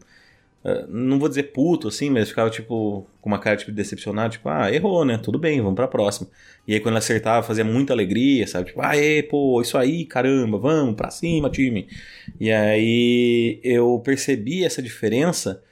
Uh, 0.64 0.86
não 0.88 1.18
vou 1.18 1.28
dizer 1.28 1.44
puto 1.52 1.88
assim, 1.88 2.10
mas 2.10 2.28
ficava 2.28 2.50
tipo 2.50 3.06
com 3.20 3.28
uma 3.30 3.38
cara 3.38 3.56
tipo 3.56 3.70
decepcionado, 3.70 4.32
tipo, 4.32 4.48
ah, 4.48 4.72
errou, 4.72 5.04
né? 5.04 5.18
Tudo 5.18 5.38
bem, 5.38 5.60
vamos 5.60 5.76
pra 5.76 5.86
próxima. 5.88 6.28
E 6.66 6.74
aí 6.74 6.80
quando 6.80 6.94
ele 6.94 6.98
acertava, 6.98 7.46
fazia 7.46 7.64
muita 7.64 7.92
alegria, 7.92 8.46
sabe? 8.46 8.66
Tipo, 8.66 8.82
aê, 8.82 9.22
pô, 9.22 9.60
isso 9.62 9.78
aí, 9.78 10.04
caramba, 10.04 10.58
vamos 10.58 10.96
pra 10.96 11.10
cima, 11.10 11.48
time. 11.50 11.88
E 12.40 12.50
aí 12.50 13.60
eu 13.62 14.00
percebi 14.04 14.64
essa 14.64 14.82
diferença 14.82 15.62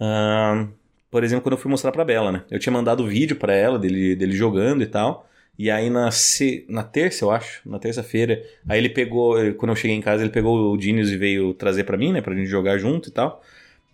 Uh, 0.00 0.72
por 1.10 1.22
exemplo, 1.22 1.42
quando 1.42 1.52
eu 1.52 1.58
fui 1.58 1.70
mostrar 1.70 1.92
pra 1.92 2.04
Bela, 2.04 2.32
né? 2.32 2.44
Eu 2.50 2.58
tinha 2.58 2.72
mandado 2.72 3.06
vídeo 3.06 3.36
para 3.36 3.54
ela 3.54 3.78
dele, 3.78 4.16
dele 4.16 4.32
jogando 4.32 4.82
e 4.82 4.86
tal. 4.86 5.28
E 5.62 5.70
aí 5.70 5.90
na, 5.90 6.10
se, 6.10 6.64
na 6.70 6.82
terça, 6.82 7.22
eu 7.22 7.30
acho, 7.30 7.60
na 7.68 7.78
terça-feira, 7.78 8.42
aí 8.66 8.78
ele 8.78 8.88
pegou, 8.88 9.36
quando 9.58 9.72
eu 9.72 9.76
cheguei 9.76 9.94
em 9.94 10.00
casa, 10.00 10.22
ele 10.22 10.32
pegou 10.32 10.72
o 10.72 10.80
Genius 10.80 11.10
e 11.10 11.18
veio 11.18 11.52
trazer 11.52 11.84
para 11.84 11.98
mim, 11.98 12.12
né, 12.12 12.22
pra 12.22 12.34
gente 12.34 12.48
jogar 12.48 12.78
junto 12.78 13.10
e 13.10 13.12
tal. 13.12 13.42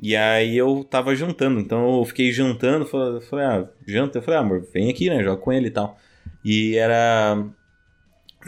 E 0.00 0.14
aí 0.14 0.56
eu 0.56 0.86
tava 0.88 1.16
jantando, 1.16 1.58
então 1.58 1.98
eu 1.98 2.04
fiquei 2.04 2.30
jantando, 2.30 2.86
falei 2.86 3.44
ah, 3.44 3.68
janta, 3.84 4.18
eu 4.18 4.22
falei, 4.22 4.38
ah, 4.38 4.42
amor, 4.42 4.64
vem 4.72 4.88
aqui, 4.88 5.10
né, 5.10 5.24
joga 5.24 5.42
com 5.42 5.52
ele 5.52 5.66
e 5.66 5.70
tal. 5.72 5.98
E 6.44 6.76
era 6.76 7.44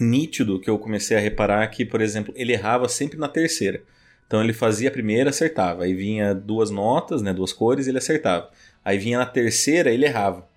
nítido 0.00 0.60
que 0.60 0.70
eu 0.70 0.78
comecei 0.78 1.16
a 1.16 1.20
reparar 1.20 1.66
que, 1.66 1.84
por 1.84 2.00
exemplo, 2.00 2.32
ele 2.36 2.52
errava 2.52 2.88
sempre 2.88 3.18
na 3.18 3.26
terceira. 3.26 3.82
Então 4.28 4.40
ele 4.44 4.52
fazia 4.52 4.90
a 4.90 4.92
primeira, 4.92 5.30
acertava. 5.30 5.82
Aí 5.82 5.92
vinha 5.92 6.32
duas 6.32 6.70
notas, 6.70 7.20
né, 7.20 7.34
duas 7.34 7.52
cores, 7.52 7.88
ele 7.88 7.98
acertava. 7.98 8.48
Aí 8.84 8.96
vinha 8.96 9.18
na 9.18 9.26
terceira, 9.26 9.90
ele 9.90 10.06
errava. 10.06 10.47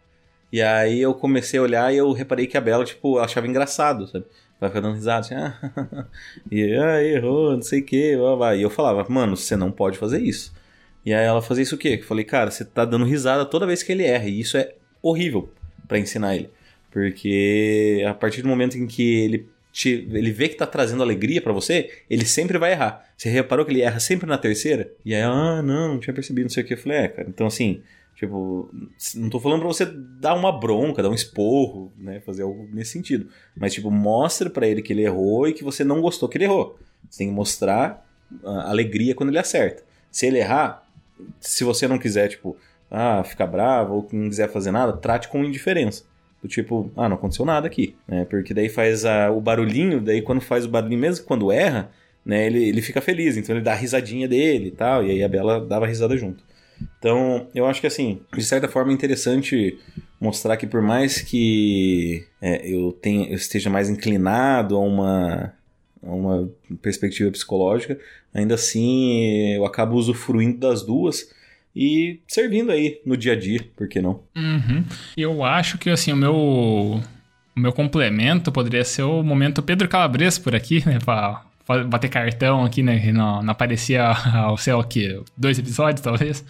E 0.52 0.62
aí 0.62 1.00
eu 1.02 1.14
comecei 1.14 1.60
a 1.60 1.64
olhar 1.64 1.94
e 1.94 1.98
eu 1.98 2.12
reparei 2.12 2.46
que 2.46 2.58
a 2.58 2.62
Bela, 2.62 2.84
tipo, 2.84 3.18
achava 3.20 3.48
engraçado, 3.48 4.08
sabe? 4.08 4.26
Vai 4.60 4.70
ficar 4.70 4.82
dando 4.82 4.96
risada, 4.96 5.20
assim, 5.22 5.34
ah, 5.34 6.08
e 6.52 6.74
ah, 6.76 7.04
errou, 7.04 7.54
não 7.54 7.62
sei 7.62 7.80
o 7.80 7.84
que, 7.84 8.16
e 8.16 8.62
eu 8.62 8.70
falava, 8.70 9.06
mano, 9.10 9.36
você 9.36 9.56
não 9.56 9.72
pode 9.72 9.98
fazer 9.98 10.22
isso. 10.22 10.54
E 11.06 11.14
aí 11.14 11.26
ela 11.26 11.42
fazia 11.42 11.64
isso 11.64 11.76
o 11.76 11.78
quê? 11.78 11.98
Eu 12.00 12.06
falei, 12.06 12.24
cara, 12.24 12.52
você 12.52 12.64
tá 12.64 12.86
dando 12.86 13.06
risada 13.06 13.46
toda 13.46 13.66
vez 13.66 13.82
que 13.82 13.92
ele 13.92 14.04
erra, 14.04 14.28
e 14.28 14.40
isso 14.40 14.58
é 14.58 14.76
horrível 15.02 15.50
para 15.88 15.98
ensinar 15.98 16.36
ele. 16.36 16.50
Porque 16.92 18.04
a 18.08 18.14
partir 18.14 18.42
do 18.42 18.48
momento 18.48 18.78
em 18.78 18.86
que 18.86 19.22
ele 19.22 19.50
te, 19.72 20.08
ele 20.12 20.32
vê 20.32 20.50
que 20.50 20.56
tá 20.56 20.68
trazendo 20.68 21.02
alegria 21.02 21.42
para 21.42 21.54
você, 21.54 21.90
ele 22.10 22.26
sempre 22.26 22.58
vai 22.58 22.74
errar. 22.74 23.06
Você 23.18 23.30
reparou 23.30 23.66
que 23.66 23.72
ele 23.72 23.82
erra 23.82 24.00
sempre 24.00 24.28
na 24.28 24.38
terceira? 24.38 24.92
E 25.06 25.16
aí, 25.16 25.22
ah, 25.22 25.62
não, 25.64 25.94
não 25.94 26.00
tinha 26.00 26.14
percebido, 26.14 26.46
não 26.46 26.50
sei 26.50 26.64
o 26.64 26.68
que. 26.68 26.74
Eu 26.74 26.78
falei, 26.78 26.98
é, 27.00 27.08
cara, 27.08 27.30
então 27.30 27.48
assim, 27.48 27.82
tipo, 28.22 28.70
não 29.16 29.30
tô 29.32 29.40
falando 29.40 29.62
pra 29.62 29.68
você 29.68 29.84
dar 29.84 30.36
uma 30.36 30.52
bronca, 30.52 31.02
dar 31.02 31.10
um 31.10 31.16
esporro, 31.16 31.92
né, 31.98 32.20
fazer 32.20 32.44
algo 32.44 32.70
nesse 32.72 32.92
sentido. 32.92 33.28
Mas, 33.58 33.74
tipo, 33.74 33.90
mostra 33.90 34.48
para 34.48 34.68
ele 34.68 34.84
que 34.84 34.94
ele 34.94 35.02
errou 35.02 35.48
e 35.48 35.54
que 35.54 35.64
você 35.64 35.84
não 35.84 36.00
gostou 36.00 36.30
que 36.30 36.38
ele 36.38 36.44
errou. 36.44 36.78
Você 37.10 37.18
tem 37.18 37.30
que 37.30 37.34
mostrar 37.34 38.06
alegria 38.44 39.16
quando 39.16 39.30
ele 39.30 39.40
acerta. 39.40 39.84
Se 40.12 40.28
ele 40.28 40.38
errar, 40.38 40.88
se 41.40 41.64
você 41.64 41.88
não 41.88 41.98
quiser, 41.98 42.28
tipo, 42.28 42.56
ah, 42.92 43.24
ficar 43.24 43.48
bravo 43.48 43.96
ou 43.96 44.10
não 44.14 44.30
quiser 44.30 44.52
fazer 44.52 44.70
nada, 44.70 44.94
trate 44.94 45.28
com 45.28 45.44
indiferença. 45.44 46.04
Do 46.44 46.48
tipo, 46.48 46.92
ah, 46.96 47.10
não 47.10 47.16
aconteceu 47.16 47.44
nada 47.44 47.66
aqui, 47.66 47.96
né? 48.08 48.26
Porque 48.26 48.54
daí 48.54 48.70
faz 48.70 49.04
a, 49.04 49.32
o 49.32 49.42
barulhinho, 49.42 50.00
daí 50.00 50.22
quando 50.22 50.42
faz 50.42 50.64
o 50.64 50.70
barulhinho, 50.70 51.02
mesmo 51.02 51.26
quando 51.26 51.52
erra, 51.52 51.90
né, 52.24 52.46
ele, 52.46 52.70
ele 52.70 52.82
fica 52.84 53.02
feliz, 53.02 53.36
então 53.36 53.56
ele 53.56 53.64
dá 53.64 53.72
a 53.72 53.76
risadinha 53.76 54.28
dele 54.28 54.68
e 54.68 54.72
tal, 54.72 55.04
e 55.04 55.10
aí 55.10 55.24
a 55.24 55.28
Bela 55.28 55.60
dava 55.60 55.88
risada 55.88 56.16
junto. 56.16 56.44
Então, 57.00 57.48
eu 57.54 57.66
acho 57.66 57.82
que 57.82 57.88
assim, 57.88 58.22
de 58.36 58.44
certa 58.44 58.68
forma 58.68 58.92
é 58.92 58.94
interessante 58.94 59.78
mostrar 60.20 60.58
que 60.58 60.68
por 60.68 60.82
mais 60.82 61.22
que 61.22 62.26
é, 62.42 62.68
eu, 62.68 62.92
tenha, 62.92 63.30
eu 63.30 63.36
esteja 63.36 63.70
mais 63.70 63.90
inclinado 63.90 64.76
a 64.76 64.80
uma, 64.80 65.54
a 66.04 66.12
uma 66.12 66.50
perspectiva 66.82 67.32
psicológica, 67.32 68.00
ainda 68.34 68.56
assim 68.56 69.56
eu 69.56 69.66
acabo 69.66 69.96
usufruindo 69.96 70.60
das 70.60 70.84
duas 70.84 71.30
e 71.76 72.20
servindo 72.28 72.72
aí 72.72 73.02
no 73.06 73.16
dia 73.16 73.34
a 73.34 73.36
dia, 73.36 73.66
por 73.76 73.88
que 73.88 74.02
não? 74.02 74.22
Uhum. 74.36 74.84
Eu 75.16 75.44
acho 75.44 75.78
que 75.78 75.90
assim, 75.90 76.12
o 76.12 76.18
meu, 76.18 76.36
o 76.36 77.60
meu 77.60 77.72
complemento 77.72 78.52
poderia 78.52 78.84
ser 78.84 79.04
o 79.04 79.24
momento 79.24 79.64
Pedro 79.64 79.88
Calabres 79.88 80.38
por 80.38 80.54
aqui, 80.54 80.84
né? 80.86 81.00
Pra 81.04 81.46
bater 81.88 82.10
cartão 82.10 82.66
aqui, 82.66 82.84
né? 82.84 83.12
Não, 83.12 83.42
não 83.42 83.52
aparecia 83.52 84.04
ao 84.36 84.58
céu 84.58 84.80
aqui, 84.80 85.20
dois 85.38 85.58
episódios, 85.58 86.02
talvez. 86.02 86.44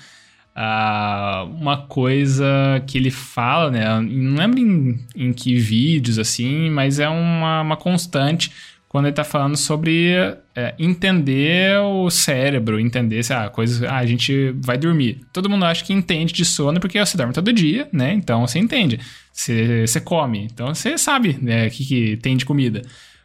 Uh, 0.56 1.46
uma 1.56 1.78
coisa 1.88 2.46
que 2.86 2.98
ele 2.98 3.10
fala, 3.10 3.72
né? 3.72 3.86
Não 4.02 4.36
lembro 4.36 4.60
em, 4.60 5.00
em 5.16 5.34
que 5.34 5.56
vídeos 5.56 6.20
assim, 6.20 6.70
mas 6.70 7.00
é 7.00 7.08
uma, 7.08 7.62
uma 7.62 7.78
constante 7.78 8.52
quando 8.92 9.06
ele 9.06 9.14
está 9.14 9.24
falando 9.24 9.56
sobre 9.56 10.12
é, 10.54 10.76
entender 10.78 11.80
o 11.80 12.10
cérebro, 12.10 12.78
entender 12.78 13.24
se 13.24 13.32
ah, 13.32 13.48
coisas, 13.50 13.82
ah, 13.84 13.96
a 13.96 14.06
gente 14.06 14.54
vai 14.58 14.78
dormir. 14.78 15.22
Todo 15.32 15.50
mundo 15.50 15.64
acha 15.64 15.86
que 15.86 15.94
entende 15.94 16.34
de 16.34 16.44
sono 16.44 16.78
porque 16.78 17.00
você 17.00 17.16
dorme 17.16 17.32
todo 17.32 17.54
dia, 17.54 17.88
né? 17.94 18.12
Então 18.12 18.46
você 18.46 18.60
entende. 18.60 19.00
Você, 19.32 19.88
você 19.88 20.02
come, 20.02 20.50
então 20.52 20.76
você 20.76 20.98
sabe 20.98 21.38
né, 21.42 21.68
o 21.68 21.72
que, 21.72 21.86
que 21.86 22.18
tem 22.18 22.36
de 22.36 22.44
comida. 22.44 22.82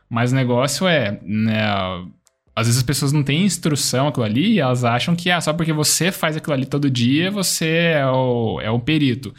Mas 0.09 0.31
o 0.31 0.37
negócio 0.37 0.87
é, 0.87 1.19
né, 1.25 1.61
às 2.57 2.67
vezes 2.67 2.79
as 2.79 2.83
pessoas 2.83 3.13
não 3.13 3.23
têm 3.23 3.45
instrução 3.45 4.09
aquilo 4.09 4.25
ali 4.25 4.55
e 4.55 4.61
elas 4.61 4.83
acham 4.83 5.15
que 5.15 5.31
ah, 5.31 5.41
só 5.43 5.53
porque 5.53 5.75
você 5.75 6.11
faz 6.11 6.39
aquilo 6.39 6.55
ali 6.55 6.65
todo 6.65 6.89
dia, 6.89 7.31
você 7.31 7.93
é 7.95 8.07
o, 8.07 8.59
é 8.63 8.71
o 8.71 8.81
perito. 8.81 9.35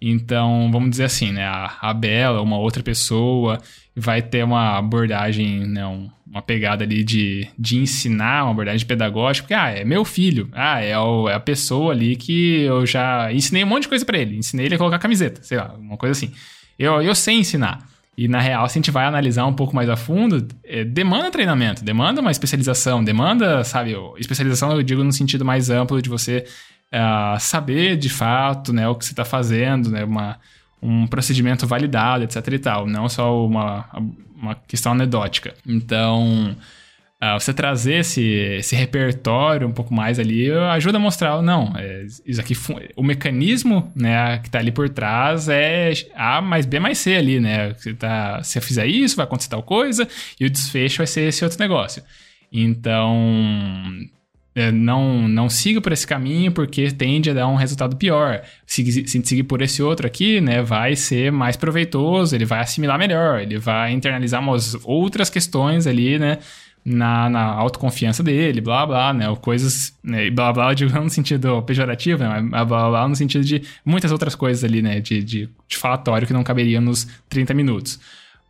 Então, 0.00 0.70
vamos 0.72 0.90
dizer 0.90 1.04
assim, 1.04 1.30
né? 1.30 1.44
A, 1.44 1.76
a 1.82 1.94
Bela, 1.94 2.40
uma 2.40 2.56
outra 2.58 2.82
pessoa, 2.82 3.60
vai 3.94 4.22
ter 4.22 4.42
uma 4.42 4.78
abordagem, 4.78 5.66
né? 5.66 5.86
Um, 5.86 6.10
uma 6.26 6.40
pegada 6.40 6.82
ali 6.82 7.04
de, 7.04 7.46
de 7.58 7.76
ensinar, 7.76 8.44
uma 8.44 8.52
abordagem 8.52 8.86
pedagógica, 8.86 9.44
porque, 9.44 9.54
ah, 9.54 9.68
é 9.68 9.84
meu 9.84 10.02
filho, 10.02 10.48
ah, 10.52 10.80
é, 10.80 10.98
o, 10.98 11.28
é 11.28 11.34
a 11.34 11.40
pessoa 11.40 11.92
ali 11.92 12.16
que 12.16 12.62
eu 12.62 12.86
já 12.86 13.30
ensinei 13.30 13.62
um 13.62 13.66
monte 13.66 13.82
de 13.82 13.90
coisa 13.90 14.04
para 14.04 14.18
ele, 14.18 14.38
ensinei 14.38 14.64
ele 14.64 14.76
a 14.76 14.78
colocar 14.78 14.98
camiseta, 14.98 15.42
sei 15.42 15.58
lá, 15.58 15.74
uma 15.74 15.98
coisa 15.98 16.12
assim. 16.12 16.32
Eu, 16.78 17.02
eu 17.02 17.14
sei 17.14 17.34
ensinar. 17.34 17.86
E 18.16 18.28
na 18.28 18.40
real, 18.40 18.68
se 18.68 18.78
a 18.78 18.78
gente 18.78 18.90
vai 18.90 19.06
analisar 19.06 19.46
um 19.46 19.54
pouco 19.54 19.74
mais 19.74 19.88
a 19.88 19.96
fundo, 19.96 20.46
é, 20.64 20.84
demanda 20.84 21.30
treinamento, 21.30 21.82
demanda 21.82 22.20
uma 22.20 22.30
especialização, 22.30 23.02
demanda, 23.02 23.64
sabe, 23.64 23.96
especialização 24.18 24.70
eu 24.72 24.82
digo 24.82 25.02
no 25.02 25.12
sentido 25.12 25.44
mais 25.44 25.70
amplo 25.70 26.00
de 26.02 26.10
você 26.10 26.44
uh, 26.92 27.40
saber 27.40 27.96
de 27.96 28.10
fato 28.10 28.72
né, 28.72 28.86
o 28.86 28.94
que 28.94 29.06
você 29.06 29.12
está 29.12 29.24
fazendo, 29.24 29.90
né, 29.90 30.04
uma, 30.04 30.38
um 30.82 31.06
procedimento 31.06 31.66
validado, 31.66 32.24
etc 32.24 32.46
e 32.48 32.58
tal, 32.58 32.86
não 32.86 33.08
só 33.08 33.46
uma, 33.46 33.86
uma 34.36 34.54
questão 34.54 34.92
anedótica. 34.92 35.54
Então, 35.66 36.54
uh, 37.22 37.38
você 37.38 37.54
trazer 37.54 38.00
esse, 38.00 38.22
esse 38.22 38.74
repertório 38.74 39.68
um 39.68 39.72
pouco 39.72 39.94
mais 39.94 40.18
ali 40.18 40.50
ajuda 40.50 40.98
a 40.98 41.00
mostrar, 41.00 41.40
não, 41.40 41.72
é, 41.76 42.04
isso 42.26 42.40
aqui, 42.40 42.54
o 42.96 43.02
mecanismo 43.02 43.90
né, 43.94 44.38
que 44.38 44.48
está 44.48 44.58
ali 44.58 44.72
por 44.72 44.88
trás 44.88 45.48
é 45.48 45.92
A 46.14 46.40
mais 46.40 46.66
B 46.66 46.80
mais 46.80 46.98
C 46.98 47.14
ali, 47.14 47.38
né? 47.38 47.74
Você 47.74 47.94
tá, 47.94 48.42
se 48.42 48.58
eu 48.58 48.62
fizer 48.62 48.86
isso, 48.86 49.16
vai 49.16 49.24
acontecer 49.24 49.50
tal 49.50 49.62
coisa, 49.62 50.08
e 50.40 50.44
o 50.44 50.50
desfecho 50.50 50.98
vai 50.98 51.06
ser 51.06 51.28
esse 51.28 51.44
outro 51.44 51.58
negócio. 51.60 52.02
Então, 52.52 53.16
é, 54.54 54.70
não, 54.70 55.26
não 55.26 55.48
siga 55.48 55.80
por 55.80 55.92
esse 55.92 56.06
caminho 56.06 56.52
porque 56.52 56.90
tende 56.90 57.30
a 57.30 57.34
dar 57.34 57.48
um 57.48 57.54
resultado 57.54 57.96
pior. 57.96 58.42
Se, 58.66 59.06
se 59.06 59.22
seguir 59.24 59.44
por 59.44 59.62
esse 59.62 59.82
outro 59.82 60.06
aqui, 60.06 60.40
né, 60.40 60.60
vai 60.60 60.94
ser 60.96 61.32
mais 61.32 61.56
proveitoso, 61.56 62.34
ele 62.34 62.44
vai 62.44 62.60
assimilar 62.60 62.98
melhor, 62.98 63.40
ele 63.40 63.58
vai 63.58 63.92
internalizar 63.92 64.42
umas 64.42 64.76
outras 64.84 65.30
questões 65.30 65.86
ali, 65.86 66.18
né, 66.18 66.38
na, 66.84 67.30
na 67.30 67.44
autoconfiança 67.44 68.22
dele, 68.22 68.60
blá 68.60 68.84
blá, 68.84 69.12
né, 69.12 69.24
coisas, 69.40 69.96
né, 70.02 70.30
blá 70.30 70.52
blá, 70.52 70.74
digo 70.74 70.90
não 70.94 71.04
no 71.04 71.10
sentido 71.10 71.62
pejorativo, 71.62 72.22
né, 72.22 72.40
mas 72.40 72.66
blá 72.66 72.88
blá 72.88 73.08
no 73.08 73.16
sentido 73.16 73.44
de 73.44 73.62
muitas 73.84 74.10
outras 74.10 74.34
coisas 74.34 74.64
ali, 74.64 74.82
né, 74.82 75.00
de, 75.00 75.22
de, 75.22 75.48
de 75.68 75.76
falatório 75.76 76.26
que 76.26 76.32
não 76.32 76.42
caberia 76.42 76.80
nos 76.80 77.06
30 77.28 77.54
minutos. 77.54 78.00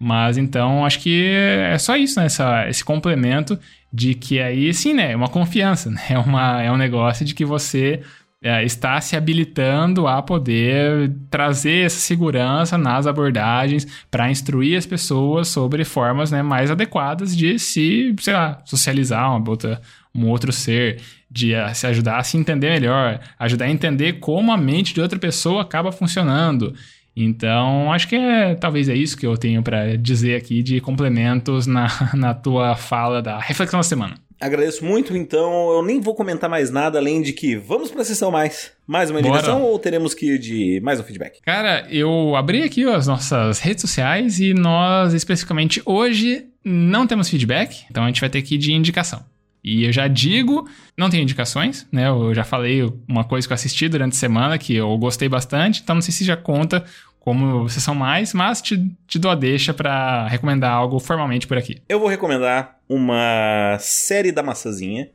Mas 0.05 0.37
então 0.37 0.85
acho 0.85 0.99
que 0.99 1.27
é 1.27 1.79
só 1.79 1.95
isso, 1.95 2.19
né? 2.19 2.27
Essa, 2.27 2.69
esse 2.69 2.85
complemento 2.85 3.57
de 3.93 4.15
que 4.15 4.41
aí 4.41 4.75
sim, 4.75 4.93
né? 4.93 5.13
É 5.13 5.17
uma 5.17 5.29
confiança, 5.29 5.89
né? 5.95 6.01
É, 6.11 6.19
uma, 6.19 6.61
é 6.61 6.73
um 6.73 6.77
negócio 6.77 7.25
de 7.25 7.37
que 7.37 7.45
você 7.45 8.03
é, 8.43 8.65
está 8.65 9.01
se 9.01 9.17
habilitando 9.17 10.09
a 10.09 10.21
poder 10.21 11.13
trazer 11.31 11.87
essa 11.87 12.01
segurança 12.01 12.77
nas 12.77 13.07
abordagens 13.07 13.87
para 14.11 14.31
instruir 14.31 14.77
as 14.77 14.85
pessoas 14.85 15.47
sobre 15.47 15.85
formas 15.85 16.33
né, 16.33 16.43
mais 16.43 16.71
adequadas 16.71 17.37
de 17.37 17.59
se, 17.59 18.15
sei 18.19 18.35
lá, 18.35 18.61
socializar 18.65 19.31
uma 19.31 19.49
outra, 19.49 19.81
um 20.13 20.27
outro 20.27 20.53
ser, 20.53 21.01
de 21.31 21.55
uh, 21.55 21.73
se 21.73 21.87
ajudar 21.87 22.19
a 22.19 22.25
se 22.25 22.37
entender 22.37 22.71
melhor, 22.71 23.21
ajudar 23.39 23.67
a 23.67 23.71
entender 23.71 24.15
como 24.15 24.53
a 24.53 24.57
mente 24.57 24.93
de 24.93 25.01
outra 25.01 25.19
pessoa 25.19 25.63
acaba 25.63 25.93
funcionando. 25.93 26.75
Então, 27.15 27.93
acho 27.93 28.09
que 28.09 28.17
é 28.17 28.55
talvez 28.55 28.89
é 28.89 28.95
isso 28.95 29.17
que 29.17 29.27
eu 29.27 29.37
tenho 29.37 29.63
para 29.63 29.97
dizer 29.97 30.35
aqui 30.35 30.63
de 30.63 30.81
complementos 30.81 31.67
na, 31.67 31.87
na 32.15 32.35
tua 32.35 32.75
fala 32.75 33.23
da 33.23 33.39
reflexão 33.39 33.79
da 33.79 33.85
semana. 33.85 34.15
Agradeço 34.43 34.85
muito, 34.85 35.17
então 35.17 35.71
eu 35.71 35.85
nem 35.85 36.01
vou 36.01 36.17
comentar 36.17 36.51
mais 36.51 36.69
nada 36.69 36.99
além 36.99 37.23
de 37.23 37.33
que 37.33 37.55
vamos 37.55 37.93
para 37.93 38.03
a 38.03 38.05
sessão 38.05 38.29
mais. 38.29 38.73
Mais 38.85 39.09
uma 39.09 39.21
indicação 39.21 39.61
Bora. 39.61 39.71
ou 39.71 39.79
teremos 39.79 40.15
que 40.15 40.33
ir 40.33 40.39
de 40.41 40.81
mais 40.83 40.99
um 40.99 41.05
feedback? 41.05 41.41
Cara, 41.43 41.87
eu 41.89 42.35
abri 42.35 42.65
aqui 42.65 42.83
as 42.85 43.07
nossas 43.07 43.61
redes 43.61 43.83
sociais 43.83 44.41
e 44.41 44.53
nós 44.53 45.15
especificamente 45.15 45.81
hoje 45.87 46.47
não 46.65 47.07
temos 47.07 47.29
feedback, 47.29 47.85
então 47.89 48.03
a 48.03 48.09
gente 48.09 48.21
vai 48.21 48.29
ter 48.29 48.43
que 48.43 48.57
ir 48.57 48.59
de 48.59 48.73
indicação. 48.73 49.25
E 49.63 49.85
eu 49.85 49.93
já 49.93 50.09
digo, 50.09 50.69
não 50.99 51.09
tenho 51.09 51.23
indicações, 51.23 51.87
né? 51.93 52.09
Eu 52.09 52.35
já 52.35 52.43
falei 52.43 52.83
uma 53.07 53.23
coisa 53.23 53.47
que 53.47 53.53
eu 53.53 53.55
assisti 53.55 53.89
durante 53.89 54.15
a 54.15 54.19
semana 54.19 54.59
que 54.59 54.75
eu 54.75 54.99
gostei 54.99 55.29
bastante, 55.29 55.83
então 55.83 55.95
não 55.95 56.03
sei 56.03 56.13
se 56.13 56.25
já 56.25 56.37
conta 56.37 56.85
como 57.25 57.69
sessão 57.69 57.95
mais, 57.95 58.35
mas 58.35 58.61
te, 58.61 58.91
te 59.07 59.17
dou 59.17 59.31
a 59.31 59.37
deixa 59.37 59.73
para 59.73 60.27
recomendar 60.27 60.73
algo 60.73 60.99
formalmente 60.99 61.47
por 61.47 61.57
aqui. 61.57 61.81
Eu 61.89 62.01
vou 62.01 62.09
recomendar 62.09 62.81
uma 62.89 63.79
série 63.81 64.33
da 64.33 64.43
maçãzinha, 64.43 65.09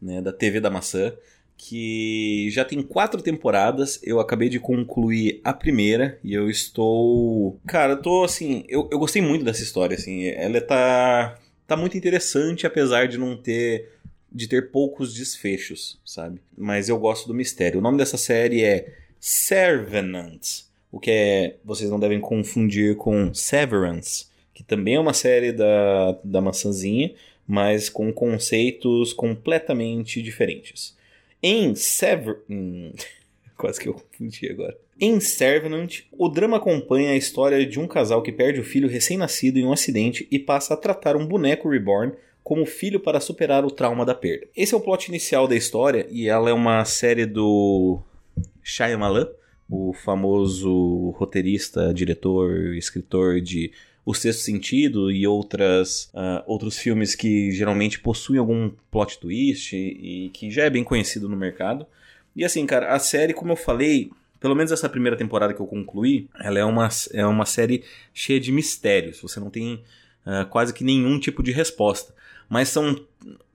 né, 0.00 0.20
da 0.20 0.32
TV 0.32 0.58
da 0.58 0.70
maçã, 0.70 1.12
que 1.56 2.48
já 2.50 2.64
tem 2.64 2.82
quatro 2.82 3.22
temporadas. 3.22 4.00
Eu 4.02 4.18
acabei 4.18 4.48
de 4.48 4.58
concluir 4.58 5.40
a 5.44 5.52
primeira 5.52 6.18
e 6.24 6.34
eu 6.34 6.50
estou. 6.50 7.60
Cara, 7.64 7.92
eu 7.92 8.02
tô 8.02 8.24
assim. 8.24 8.64
Eu, 8.68 8.88
eu 8.90 8.98
gostei 8.98 9.22
muito 9.22 9.44
dessa 9.44 9.62
história, 9.62 9.94
assim. 9.94 10.24
Ela 10.26 10.60
tá 10.60 11.38
tá 11.64 11.76
muito 11.76 11.96
interessante, 11.96 12.66
apesar 12.66 13.06
de 13.06 13.18
não 13.18 13.36
ter 13.36 13.88
de 14.32 14.48
ter 14.48 14.72
poucos 14.72 15.14
desfechos, 15.14 16.00
sabe? 16.04 16.40
Mas 16.58 16.88
eu 16.88 16.98
gosto 16.98 17.28
do 17.28 17.34
mistério. 17.34 17.78
O 17.78 17.82
nome 17.82 17.98
dessa 17.98 18.16
série 18.16 18.64
é 18.64 18.92
Servenant, 19.20 20.62
o 20.92 21.00
que 21.00 21.10
é 21.10 21.56
vocês 21.64 21.90
não 21.90 21.98
devem 21.98 22.20
confundir 22.20 22.96
com 22.96 23.34
Severance, 23.34 24.26
que 24.54 24.62
também 24.62 24.94
é 24.94 25.00
uma 25.00 25.14
série 25.14 25.50
da, 25.50 26.12
da 26.22 26.40
maçãzinha, 26.40 27.12
mas 27.48 27.88
com 27.88 28.12
conceitos 28.12 29.12
completamente 29.12 30.22
diferentes. 30.22 30.96
Em 31.42 31.74
Sever... 31.74 32.42
Hum, 32.48 32.92
quase 33.56 33.80
que 33.80 33.88
eu 33.88 33.94
confundi 33.94 34.50
agora. 34.50 34.76
Em 35.00 35.18
Servant, 35.20 36.00
o 36.12 36.28
drama 36.28 36.58
acompanha 36.58 37.12
a 37.12 37.16
história 37.16 37.64
de 37.64 37.80
um 37.80 37.88
casal 37.88 38.22
que 38.22 38.30
perde 38.30 38.60
o 38.60 38.64
filho 38.64 38.88
recém-nascido 38.88 39.58
em 39.58 39.64
um 39.64 39.72
acidente 39.72 40.26
e 40.30 40.38
passa 40.38 40.74
a 40.74 40.76
tratar 40.76 41.16
um 41.16 41.26
boneco 41.26 41.68
reborn 41.68 42.12
como 42.42 42.66
filho 42.66 43.00
para 43.00 43.20
superar 43.20 43.64
o 43.64 43.70
trauma 43.70 44.04
da 44.04 44.14
perda. 44.14 44.46
Esse 44.56 44.74
é 44.74 44.76
o 44.76 44.80
plot 44.80 45.08
inicial 45.08 45.46
da 45.46 45.56
história 45.56 46.06
e 46.10 46.28
ela 46.28 46.50
é 46.50 46.52
uma 46.52 46.84
série 46.84 47.24
do 47.24 48.00
Shyamalan, 48.62 49.28
o 49.72 49.94
famoso 49.94 51.10
roteirista, 51.16 51.94
diretor, 51.94 52.74
escritor 52.74 53.40
de 53.40 53.72
O 54.04 54.12
Sexto 54.12 54.40
Sentido 54.40 55.10
e 55.10 55.26
outras, 55.26 56.10
uh, 56.12 56.42
outros 56.46 56.76
filmes 56.76 57.14
que 57.14 57.50
geralmente 57.52 57.98
possuem 57.98 58.38
algum 58.38 58.70
plot 58.90 59.18
twist 59.18 59.74
e, 59.74 60.26
e 60.26 60.28
que 60.28 60.50
já 60.50 60.64
é 60.64 60.70
bem 60.70 60.84
conhecido 60.84 61.26
no 61.26 61.36
mercado. 61.36 61.86
E 62.36 62.44
assim, 62.44 62.66
cara, 62.66 62.94
a 62.94 62.98
série, 62.98 63.32
como 63.32 63.52
eu 63.52 63.56
falei, 63.56 64.10
pelo 64.38 64.54
menos 64.54 64.72
essa 64.72 64.90
primeira 64.90 65.16
temporada 65.16 65.54
que 65.54 65.60
eu 65.60 65.66
concluí, 65.66 66.28
ela 66.38 66.58
é 66.58 66.64
uma, 66.64 66.90
é 67.14 67.24
uma 67.24 67.46
série 67.46 67.82
cheia 68.12 68.38
de 68.38 68.52
mistérios. 68.52 69.22
Você 69.22 69.40
não 69.40 69.48
tem 69.48 69.82
uh, 70.26 70.46
quase 70.50 70.74
que 70.74 70.84
nenhum 70.84 71.18
tipo 71.18 71.42
de 71.42 71.50
resposta. 71.50 72.14
Mas 72.46 72.68
são. 72.68 73.00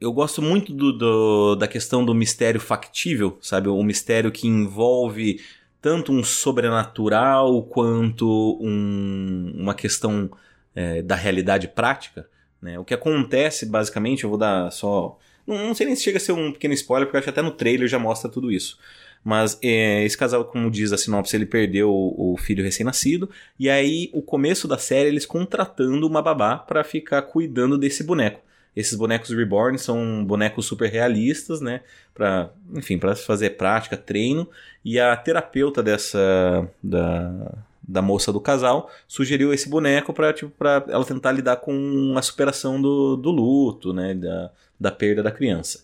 Eu 0.02 0.12
gosto 0.12 0.42
muito 0.42 0.74
do, 0.74 0.92
do, 0.92 1.56
da 1.56 1.68
questão 1.68 2.04
do 2.04 2.16
mistério 2.16 2.60
factível, 2.60 3.38
sabe? 3.40 3.68
O 3.68 3.84
mistério 3.84 4.32
que 4.32 4.48
envolve 4.48 5.40
tanto 5.88 6.12
um 6.12 6.22
sobrenatural 6.22 7.64
quanto 7.64 8.60
um, 8.62 9.54
uma 9.56 9.74
questão 9.74 10.30
é, 10.76 11.02
da 11.02 11.16
realidade 11.16 11.70
prática. 11.70 12.28
Né? 12.62 12.78
O 12.78 12.84
que 12.84 12.94
acontece, 12.94 13.66
basicamente, 13.66 14.26
eu 14.26 14.30
vou 14.30 14.38
dar 14.38 14.70
só. 14.70 15.18
Não, 15.48 15.68
não, 15.68 15.74
sei 15.74 15.86
nem 15.86 15.96
se 15.96 16.04
chega 16.04 16.18
a 16.18 16.20
ser 16.20 16.34
um 16.34 16.52
pequeno 16.52 16.74
spoiler, 16.74 17.08
porque 17.08 17.20
acho 17.20 17.24
que 17.24 17.30
até 17.30 17.42
no 17.42 17.52
trailer 17.52 17.88
já 17.88 17.98
mostra 17.98 18.30
tudo 18.30 18.52
isso. 18.52 18.78
Mas 19.24 19.58
é, 19.64 20.04
esse 20.04 20.18
casal, 20.18 20.44
como 20.44 20.70
diz 20.70 20.92
a 20.92 20.98
sinopse, 20.98 21.38
ele 21.38 21.46
perdeu 21.46 21.90
o, 21.90 22.34
o 22.34 22.38
filho 22.38 22.66
recém-nascido. 22.66 23.30
E 23.58 23.70
aí, 23.70 24.10
o 24.12 24.22
começo 24.22 24.68
da 24.68 24.78
série, 24.78 25.08
eles 25.08 25.26
contratando 25.26 26.06
uma 26.06 26.22
babá 26.22 26.58
para 26.58 26.84
ficar 26.84 27.22
cuidando 27.22 27.78
desse 27.78 28.04
boneco. 28.04 28.42
Esses 28.78 28.94
bonecos 28.94 29.32
reborn 29.32 29.76
são 29.80 30.24
bonecos 30.24 30.68
super 30.68 30.88
realistas, 30.88 31.60
né? 31.60 31.82
Para, 32.14 32.52
enfim, 32.76 33.00
para 33.00 33.16
fazer 33.16 33.58
prática, 33.58 33.98
treino. 33.98 34.48
E 34.86 35.00
a 35.00 35.18
terapeuta 35.18 35.82
dessa 35.82 36.70
da, 36.84 37.56
da 37.82 38.04
moça 38.04 38.32
do 38.32 38.40
casal 38.40 38.88
sugeriu 39.08 39.52
esse 39.52 39.68
boneco 39.68 40.14
para 40.14 40.32
tipo, 40.32 40.54
ela 40.88 41.04
tentar 41.04 41.32
lidar 41.32 41.56
com 41.56 42.14
a 42.16 42.22
superação 42.22 42.80
do, 42.80 43.18
do 43.18 43.32
luto, 43.32 43.92
né? 43.94 44.14
Da, 44.14 44.52
da 44.80 44.92
perda 44.92 45.24
da 45.24 45.32
criança. 45.32 45.84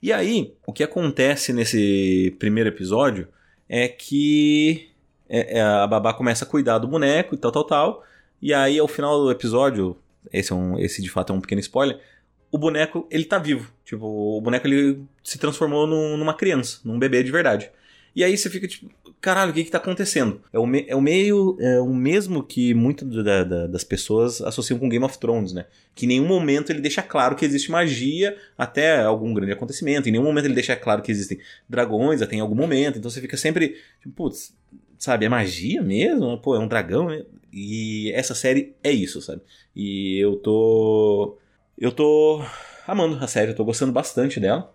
E 0.00 0.12
aí, 0.12 0.54
o 0.64 0.72
que 0.72 0.84
acontece 0.84 1.52
nesse 1.52 2.36
primeiro 2.38 2.68
episódio 2.68 3.26
é 3.68 3.88
que 3.88 4.90
é, 5.28 5.58
é, 5.58 5.60
a 5.60 5.88
babá 5.88 6.14
começa 6.14 6.44
a 6.44 6.48
cuidar 6.48 6.78
do 6.78 6.86
boneco 6.86 7.34
e 7.34 7.38
tal, 7.38 7.50
tal, 7.50 7.64
tal. 7.64 8.04
E 8.40 8.54
aí, 8.54 8.78
ao 8.78 8.86
final 8.86 9.24
do 9.24 9.28
episódio, 9.28 9.96
esse, 10.32 10.52
é 10.52 10.54
um, 10.54 10.78
esse 10.78 11.02
de 11.02 11.10
fato 11.10 11.32
é 11.32 11.36
um 11.36 11.40
pequeno 11.40 11.60
spoiler, 11.60 11.98
o 12.50 12.58
boneco, 12.58 13.06
ele 13.10 13.24
tá 13.24 13.38
vivo. 13.38 13.72
Tipo, 13.84 14.06
o 14.06 14.40
boneco, 14.40 14.66
ele 14.66 15.02
se 15.22 15.38
transformou 15.38 15.86
num, 15.86 16.16
numa 16.16 16.34
criança, 16.34 16.80
num 16.84 16.98
bebê 16.98 17.22
de 17.22 17.30
verdade. 17.30 17.70
E 18.14 18.24
aí 18.24 18.36
você 18.36 18.50
fica 18.50 18.66
tipo, 18.66 18.90
caralho, 19.20 19.50
o 19.50 19.54
que 19.54 19.64
que 19.64 19.70
tá 19.70 19.78
acontecendo? 19.78 20.40
É 20.52 20.58
o, 20.58 20.66
me, 20.66 20.84
é 20.88 20.96
o 20.96 21.00
meio, 21.00 21.56
é 21.60 21.80
o 21.80 21.94
mesmo 21.94 22.42
que 22.42 22.74
muitas 22.74 23.08
da, 23.24 23.44
da, 23.44 23.66
das 23.66 23.84
pessoas 23.84 24.40
associam 24.40 24.78
com 24.78 24.88
Game 24.88 25.04
of 25.04 25.18
Thrones, 25.18 25.52
né? 25.52 25.66
Que 25.94 26.04
em 26.04 26.08
nenhum 26.08 26.26
momento 26.26 26.70
ele 26.70 26.80
deixa 26.80 27.02
claro 27.02 27.36
que 27.36 27.44
existe 27.44 27.70
magia 27.70 28.36
até 28.56 29.02
algum 29.02 29.32
grande 29.32 29.52
acontecimento, 29.52 30.08
em 30.08 30.12
nenhum 30.12 30.24
momento 30.24 30.46
ele 30.46 30.54
deixa 30.54 30.74
claro 30.74 31.02
que 31.02 31.12
existem 31.12 31.38
dragões 31.68 32.22
até 32.22 32.36
em 32.36 32.40
algum 32.40 32.54
momento, 32.54 32.98
então 32.98 33.10
você 33.10 33.20
fica 33.20 33.36
sempre, 33.36 33.76
tipo, 34.00 34.14
putz, 34.14 34.54
sabe, 34.98 35.26
é 35.26 35.28
magia 35.28 35.82
mesmo? 35.82 36.38
Pô, 36.38 36.56
é 36.56 36.58
um 36.58 36.68
dragão? 36.68 37.08
E 37.52 38.10
essa 38.12 38.34
série 38.34 38.74
é 38.82 38.90
isso, 38.90 39.22
sabe? 39.22 39.42
E 39.74 40.18
eu 40.18 40.36
tô... 40.36 41.38
Eu 41.80 41.92
tô 41.92 42.42
amando 42.88 43.22
a 43.22 43.28
série, 43.28 43.52
eu 43.52 43.54
tô 43.54 43.64
gostando 43.64 43.92
bastante 43.92 44.40
dela. 44.40 44.74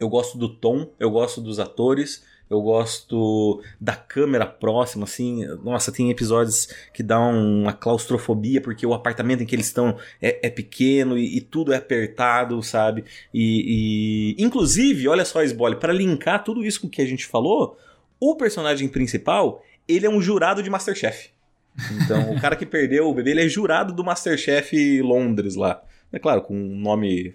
Eu 0.00 0.08
gosto 0.08 0.38
do 0.38 0.48
tom, 0.48 0.90
eu 0.98 1.10
gosto 1.10 1.42
dos 1.42 1.60
atores, 1.60 2.24
eu 2.48 2.60
gosto 2.62 3.62
da 3.78 3.94
câmera 3.94 4.46
próxima, 4.46 5.04
assim. 5.04 5.44
Nossa, 5.62 5.92
tem 5.92 6.10
episódios 6.10 6.68
que 6.94 7.02
dão 7.02 7.32
uma 7.34 7.74
claustrofobia, 7.74 8.62
porque 8.62 8.86
o 8.86 8.94
apartamento 8.94 9.42
em 9.42 9.46
que 9.46 9.54
eles 9.54 9.66
estão 9.66 9.98
é, 10.22 10.46
é 10.46 10.50
pequeno 10.50 11.18
e, 11.18 11.36
e, 11.36 11.40
tudo 11.42 11.72
é 11.72 11.76
apertado, 11.76 12.62
sabe? 12.62 13.04
E, 13.32 14.34
e... 14.38 14.42
inclusive, 14.42 15.08
olha 15.08 15.26
só, 15.26 15.42
Sbole, 15.42 15.76
para 15.76 15.92
linkar 15.92 16.42
tudo 16.42 16.64
isso 16.64 16.80
com 16.80 16.86
o 16.86 16.90
que 16.90 17.02
a 17.02 17.06
gente 17.06 17.26
falou, 17.26 17.76
o 18.18 18.36
personagem 18.36 18.88
principal, 18.88 19.62
ele 19.86 20.06
é 20.06 20.10
um 20.10 20.20
jurado 20.22 20.62
de 20.62 20.70
Masterchef. 20.70 21.30
Então, 22.02 22.32
o 22.32 22.40
cara 22.40 22.56
que 22.56 22.64
perdeu 22.64 23.08
o 23.08 23.14
bebê, 23.14 23.32
ele 23.32 23.44
é 23.44 23.48
jurado 23.48 23.92
do 23.92 24.02
Masterchef 24.02 25.02
Londres 25.02 25.56
lá. 25.56 25.82
É 26.12 26.18
claro, 26.18 26.42
com 26.42 26.54
um 26.54 26.76
nome 26.76 27.34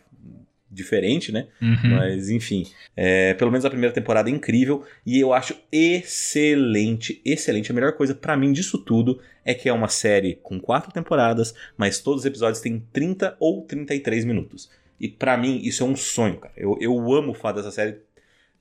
diferente, 0.69 1.31
né? 1.31 1.47
Uhum. 1.61 1.95
Mas 1.95 2.29
enfim, 2.29 2.67
é, 2.95 3.33
pelo 3.33 3.51
menos 3.51 3.65
a 3.65 3.69
primeira 3.69 3.93
temporada 3.93 4.29
é 4.29 4.33
incrível 4.33 4.85
e 5.05 5.19
eu 5.19 5.33
acho 5.33 5.55
excelente, 5.71 7.21
excelente. 7.23 7.71
A 7.71 7.75
melhor 7.75 7.93
coisa 7.93 8.13
para 8.13 8.35
mim 8.35 8.51
disso 8.51 8.77
tudo 8.77 9.19
é 9.45 9.53
que 9.53 9.69
é 9.69 9.73
uma 9.73 9.87
série 9.87 10.35
com 10.43 10.59
quatro 10.59 10.91
temporadas, 10.91 11.55
mas 11.77 11.99
todos 11.99 12.21
os 12.21 12.25
episódios 12.25 12.61
têm 12.61 12.83
30 12.91 13.37
ou 13.39 13.63
33 13.63 14.25
minutos. 14.25 14.69
E 14.99 15.07
para 15.07 15.37
mim 15.37 15.59
isso 15.63 15.83
é 15.83 15.85
um 15.85 15.95
sonho, 15.95 16.37
cara. 16.37 16.53
Eu, 16.57 16.77
eu 16.81 17.13
amo 17.13 17.31
o 17.31 17.35
fato 17.35 17.57
dessa 17.57 17.71
série 17.71 17.97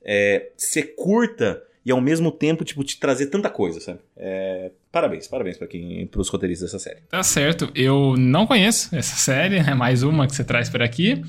é, 0.03 0.49
ser 0.55 0.95
curta 0.95 1.61
e 1.87 1.91
ao 1.91 2.01
mesmo 2.01 2.33
tempo 2.33 2.65
tipo 2.65 2.83
te 2.83 2.99
trazer 2.99 3.27
tanta 3.27 3.49
coisa, 3.49 3.79
sabe? 3.79 3.99
É, 4.17 4.71
parabéns, 4.91 5.25
parabéns 5.25 5.55
para 5.57 5.67
quem, 5.67 6.05
para 6.05 6.19
os 6.19 6.27
roteiristas 6.27 6.69
dessa 6.69 6.83
série. 6.83 6.99
Tá 7.09 7.23
certo. 7.23 7.71
Eu 7.73 8.15
não 8.17 8.45
conheço 8.45 8.93
essa 8.93 9.15
série, 9.15 9.55
é 9.55 9.73
mais 9.73 10.03
uma 10.03 10.27
que 10.27 10.35
você 10.35 10.43
traz 10.43 10.69
por 10.69 10.81
aqui. 10.81 11.23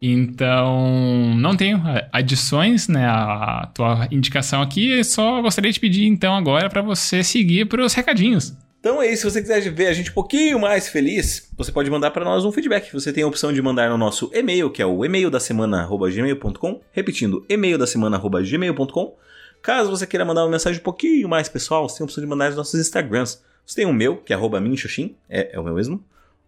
Então, 0.00 1.34
não 1.36 1.56
tenho 1.56 1.82
adições, 2.12 2.86
né? 2.86 3.04
A 3.06 3.68
tua 3.74 4.06
indicação 4.12 4.62
aqui. 4.62 5.02
Só 5.02 5.42
gostaria 5.42 5.72
de 5.72 5.80
pedir, 5.80 6.06
então, 6.06 6.36
agora 6.36 6.70
para 6.70 6.80
você 6.80 7.24
seguir 7.24 7.64
para 7.64 7.84
os 7.84 7.92
recadinhos. 7.92 8.56
Então 8.78 9.02
é 9.02 9.10
isso, 9.10 9.22
se 9.22 9.32
você 9.32 9.40
quiser 9.40 9.60
ver 9.72 9.88
a 9.88 9.92
gente 9.92 10.10
um 10.10 10.14
pouquinho 10.14 10.60
mais 10.60 10.88
feliz, 10.88 11.50
você 11.56 11.72
pode 11.72 11.90
mandar 11.90 12.12
para 12.12 12.24
nós 12.24 12.44
um 12.44 12.52
feedback. 12.52 12.92
Você 12.92 13.12
tem 13.12 13.24
a 13.24 13.26
opção 13.26 13.52
de 13.52 13.60
mandar 13.60 13.90
no 13.90 13.98
nosso 13.98 14.30
e-mail, 14.32 14.70
que 14.70 14.80
é 14.80 14.86
o 14.86 15.04
e-mail 15.04 15.28
da 15.28 15.40
semana@gmail.com, 15.40 16.80
repetindo, 16.92 17.44
e-mail 17.48 17.78
da 17.78 17.86
semana@gmail.com. 17.86 19.16
Caso 19.64 19.88
você 19.88 20.06
queira 20.06 20.26
mandar 20.26 20.44
uma 20.44 20.50
mensagem 20.50 20.78
um 20.78 20.84
pouquinho 20.84 21.26
mais 21.26 21.48
pessoal, 21.48 21.88
você 21.88 21.96
tem 21.96 22.04
a 22.04 22.06
opção 22.06 22.22
de 22.22 22.28
mandar 22.28 22.48
nos 22.48 22.56
nossos 22.56 22.78
Instagrams. 22.78 23.42
Você 23.64 23.76
tem 23.76 23.86
o 23.86 23.94
meu, 23.94 24.18
que 24.18 24.30
é 24.30 24.36
arroba 24.36 24.60
minxoxin, 24.60 25.16
é, 25.26 25.56
é 25.56 25.58
o 25.58 25.64
meu 25.64 25.72
mesmo 25.74 26.04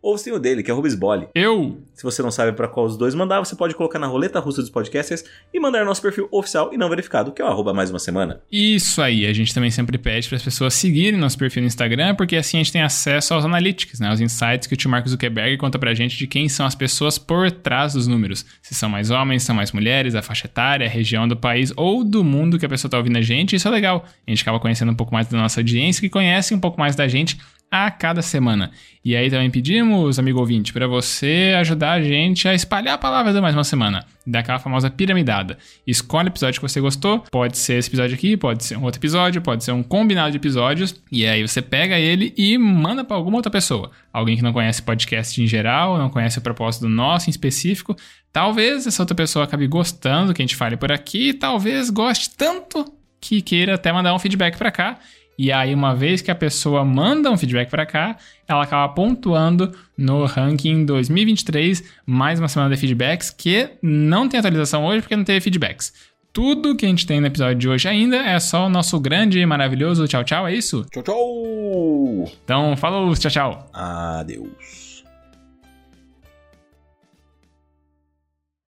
ou 0.06 0.16
você 0.16 0.26
tem 0.26 0.32
o 0.32 0.38
dele, 0.38 0.62
que 0.62 0.70
é 0.70 0.74
Rubens 0.74 0.94
Bole. 0.94 1.26
Eu! 1.34 1.82
Se 1.92 2.04
você 2.04 2.22
não 2.22 2.30
sabe 2.30 2.52
para 2.52 2.68
qual 2.68 2.86
os 2.86 2.96
dois 2.96 3.12
mandar, 3.12 3.40
você 3.40 3.56
pode 3.56 3.74
colocar 3.74 3.98
na 3.98 4.06
roleta 4.06 4.38
russa 4.38 4.60
dos 4.60 4.70
podcasters 4.70 5.24
e 5.52 5.58
mandar 5.58 5.80
no 5.80 5.86
nosso 5.86 6.00
perfil 6.00 6.28
oficial 6.30 6.70
e 6.72 6.76
não 6.76 6.88
verificado, 6.88 7.32
que 7.32 7.42
é 7.42 7.44
o 7.44 7.48
arroba 7.48 7.74
mais 7.74 7.90
uma 7.90 7.98
semana. 7.98 8.40
Isso 8.52 9.02
aí, 9.02 9.26
a 9.26 9.32
gente 9.32 9.52
também 9.52 9.68
sempre 9.68 9.98
pede 9.98 10.28
para 10.28 10.36
as 10.36 10.44
pessoas 10.44 10.74
seguirem 10.74 11.18
nosso 11.18 11.36
perfil 11.36 11.62
no 11.62 11.66
Instagram, 11.66 12.14
porque 12.14 12.36
assim 12.36 12.58
a 12.58 12.60
gente 12.62 12.70
tem 12.70 12.82
acesso 12.82 13.34
aos 13.34 13.44
analytics, 13.44 13.98
né? 13.98 14.08
Aos 14.08 14.20
insights 14.20 14.68
que 14.68 14.74
o 14.74 14.76
tio 14.76 14.88
Marcos 14.88 15.10
Zuckerberg 15.10 15.56
conta 15.56 15.76
pra 15.76 15.92
gente 15.92 16.16
de 16.16 16.28
quem 16.28 16.48
são 16.48 16.64
as 16.64 16.76
pessoas 16.76 17.18
por 17.18 17.50
trás 17.50 17.94
dos 17.94 18.06
números. 18.06 18.46
Se 18.62 18.76
são 18.76 18.88
mais 18.88 19.10
homens, 19.10 19.42
são 19.42 19.56
mais 19.56 19.72
mulheres, 19.72 20.14
a 20.14 20.22
faixa 20.22 20.46
etária, 20.46 20.86
a 20.86 20.90
região 20.90 21.26
do 21.26 21.36
país 21.36 21.72
ou 21.76 22.04
do 22.04 22.22
mundo 22.22 22.60
que 22.60 22.66
a 22.66 22.68
pessoa 22.68 22.88
tá 22.88 22.96
ouvindo 22.96 23.16
a 23.16 23.22
gente. 23.22 23.56
Isso 23.56 23.66
é 23.66 23.70
legal. 23.72 24.04
A 24.24 24.30
gente 24.30 24.42
acaba 24.42 24.60
conhecendo 24.60 24.92
um 24.92 24.96
pouco 24.96 25.12
mais 25.12 25.26
da 25.26 25.36
nossa 25.36 25.58
audiência, 25.58 26.00
que 26.00 26.08
conhece 26.08 26.54
um 26.54 26.60
pouco 26.60 26.78
mais 26.78 26.94
da 26.94 27.08
gente 27.08 27.36
a 27.70 27.90
cada 27.90 28.22
semana. 28.22 28.70
E 29.04 29.14
aí 29.14 29.30
também 29.30 29.50
pedimos, 29.50 30.18
amigo 30.18 30.40
ouvinte, 30.40 30.72
para 30.72 30.86
você 30.86 31.54
ajudar 31.58 31.92
a 31.92 32.02
gente 32.02 32.48
a 32.48 32.54
espalhar 32.54 32.94
a 32.94 32.98
palavra 32.98 33.32
da 33.32 33.40
mais 33.40 33.54
uma 33.54 33.64
semana, 33.64 34.04
daquela 34.26 34.58
famosa 34.58 34.90
piramidada. 34.90 35.58
Escolhe 35.86 36.28
o 36.28 36.30
episódio 36.30 36.60
que 36.60 36.68
você 36.68 36.80
gostou, 36.80 37.20
pode 37.30 37.56
ser 37.56 37.74
esse 37.74 37.88
episódio 37.88 38.14
aqui, 38.14 38.36
pode 38.36 38.64
ser 38.64 38.76
um 38.76 38.82
outro 38.82 38.98
episódio, 38.98 39.40
pode 39.40 39.62
ser 39.62 39.72
um 39.72 39.82
combinado 39.82 40.32
de 40.32 40.36
episódios, 40.36 41.00
e 41.10 41.26
aí 41.26 41.46
você 41.46 41.62
pega 41.62 41.98
ele 41.98 42.34
e 42.36 42.58
manda 42.58 43.04
para 43.04 43.16
alguma 43.16 43.36
outra 43.36 43.50
pessoa. 43.50 43.90
Alguém 44.12 44.36
que 44.36 44.42
não 44.42 44.52
conhece 44.52 44.82
podcast 44.82 45.40
em 45.40 45.46
geral, 45.46 45.98
não 45.98 46.10
conhece 46.10 46.38
o 46.38 46.42
propósito 46.42 46.82
do 46.82 46.88
nosso 46.88 47.28
em 47.28 47.30
específico, 47.30 47.96
talvez 48.32 48.86
essa 48.86 49.02
outra 49.02 49.14
pessoa 49.14 49.44
acabe 49.44 49.66
gostando 49.66 50.34
que 50.34 50.42
a 50.42 50.44
gente 50.44 50.56
fale 50.56 50.76
por 50.76 50.90
aqui, 50.90 51.32
talvez 51.32 51.90
goste 51.90 52.30
tanto 52.36 52.84
que 53.20 53.40
queira 53.40 53.74
até 53.74 53.92
mandar 53.92 54.14
um 54.14 54.18
feedback 54.18 54.56
para 54.56 54.70
cá 54.70 54.98
e 55.38 55.52
aí, 55.52 55.74
uma 55.74 55.94
vez 55.94 56.22
que 56.22 56.30
a 56.30 56.34
pessoa 56.34 56.84
manda 56.84 57.30
um 57.30 57.36
feedback 57.36 57.68
para 57.68 57.84
cá, 57.84 58.16
ela 58.48 58.62
acaba 58.62 58.92
pontuando 58.92 59.72
no 59.96 60.24
ranking 60.24 60.84
2023, 60.84 61.84
mais 62.06 62.38
uma 62.38 62.48
semana 62.48 62.74
de 62.74 62.80
feedbacks, 62.80 63.30
que 63.30 63.70
não 63.82 64.28
tem 64.28 64.40
atualização 64.40 64.86
hoje 64.86 65.02
porque 65.02 65.16
não 65.16 65.24
teve 65.24 65.40
feedbacks. 65.40 65.92
Tudo 66.32 66.76
que 66.76 66.84
a 66.84 66.88
gente 66.88 67.06
tem 67.06 67.20
no 67.20 67.26
episódio 67.26 67.56
de 67.56 67.68
hoje 67.68 67.88
ainda 67.88 68.16
é 68.16 68.38
só 68.38 68.66
o 68.66 68.68
nosso 68.68 69.00
grande 69.00 69.38
e 69.38 69.46
maravilhoso 69.46 70.06
tchau, 70.06 70.22
tchau, 70.22 70.46
é 70.46 70.54
isso? 70.54 70.86
Tchau, 70.92 71.02
tchau! 71.02 72.30
Então, 72.44 72.76
falou, 72.76 73.14
tchau, 73.14 73.30
tchau. 73.30 73.70
Adeus. 73.72 74.85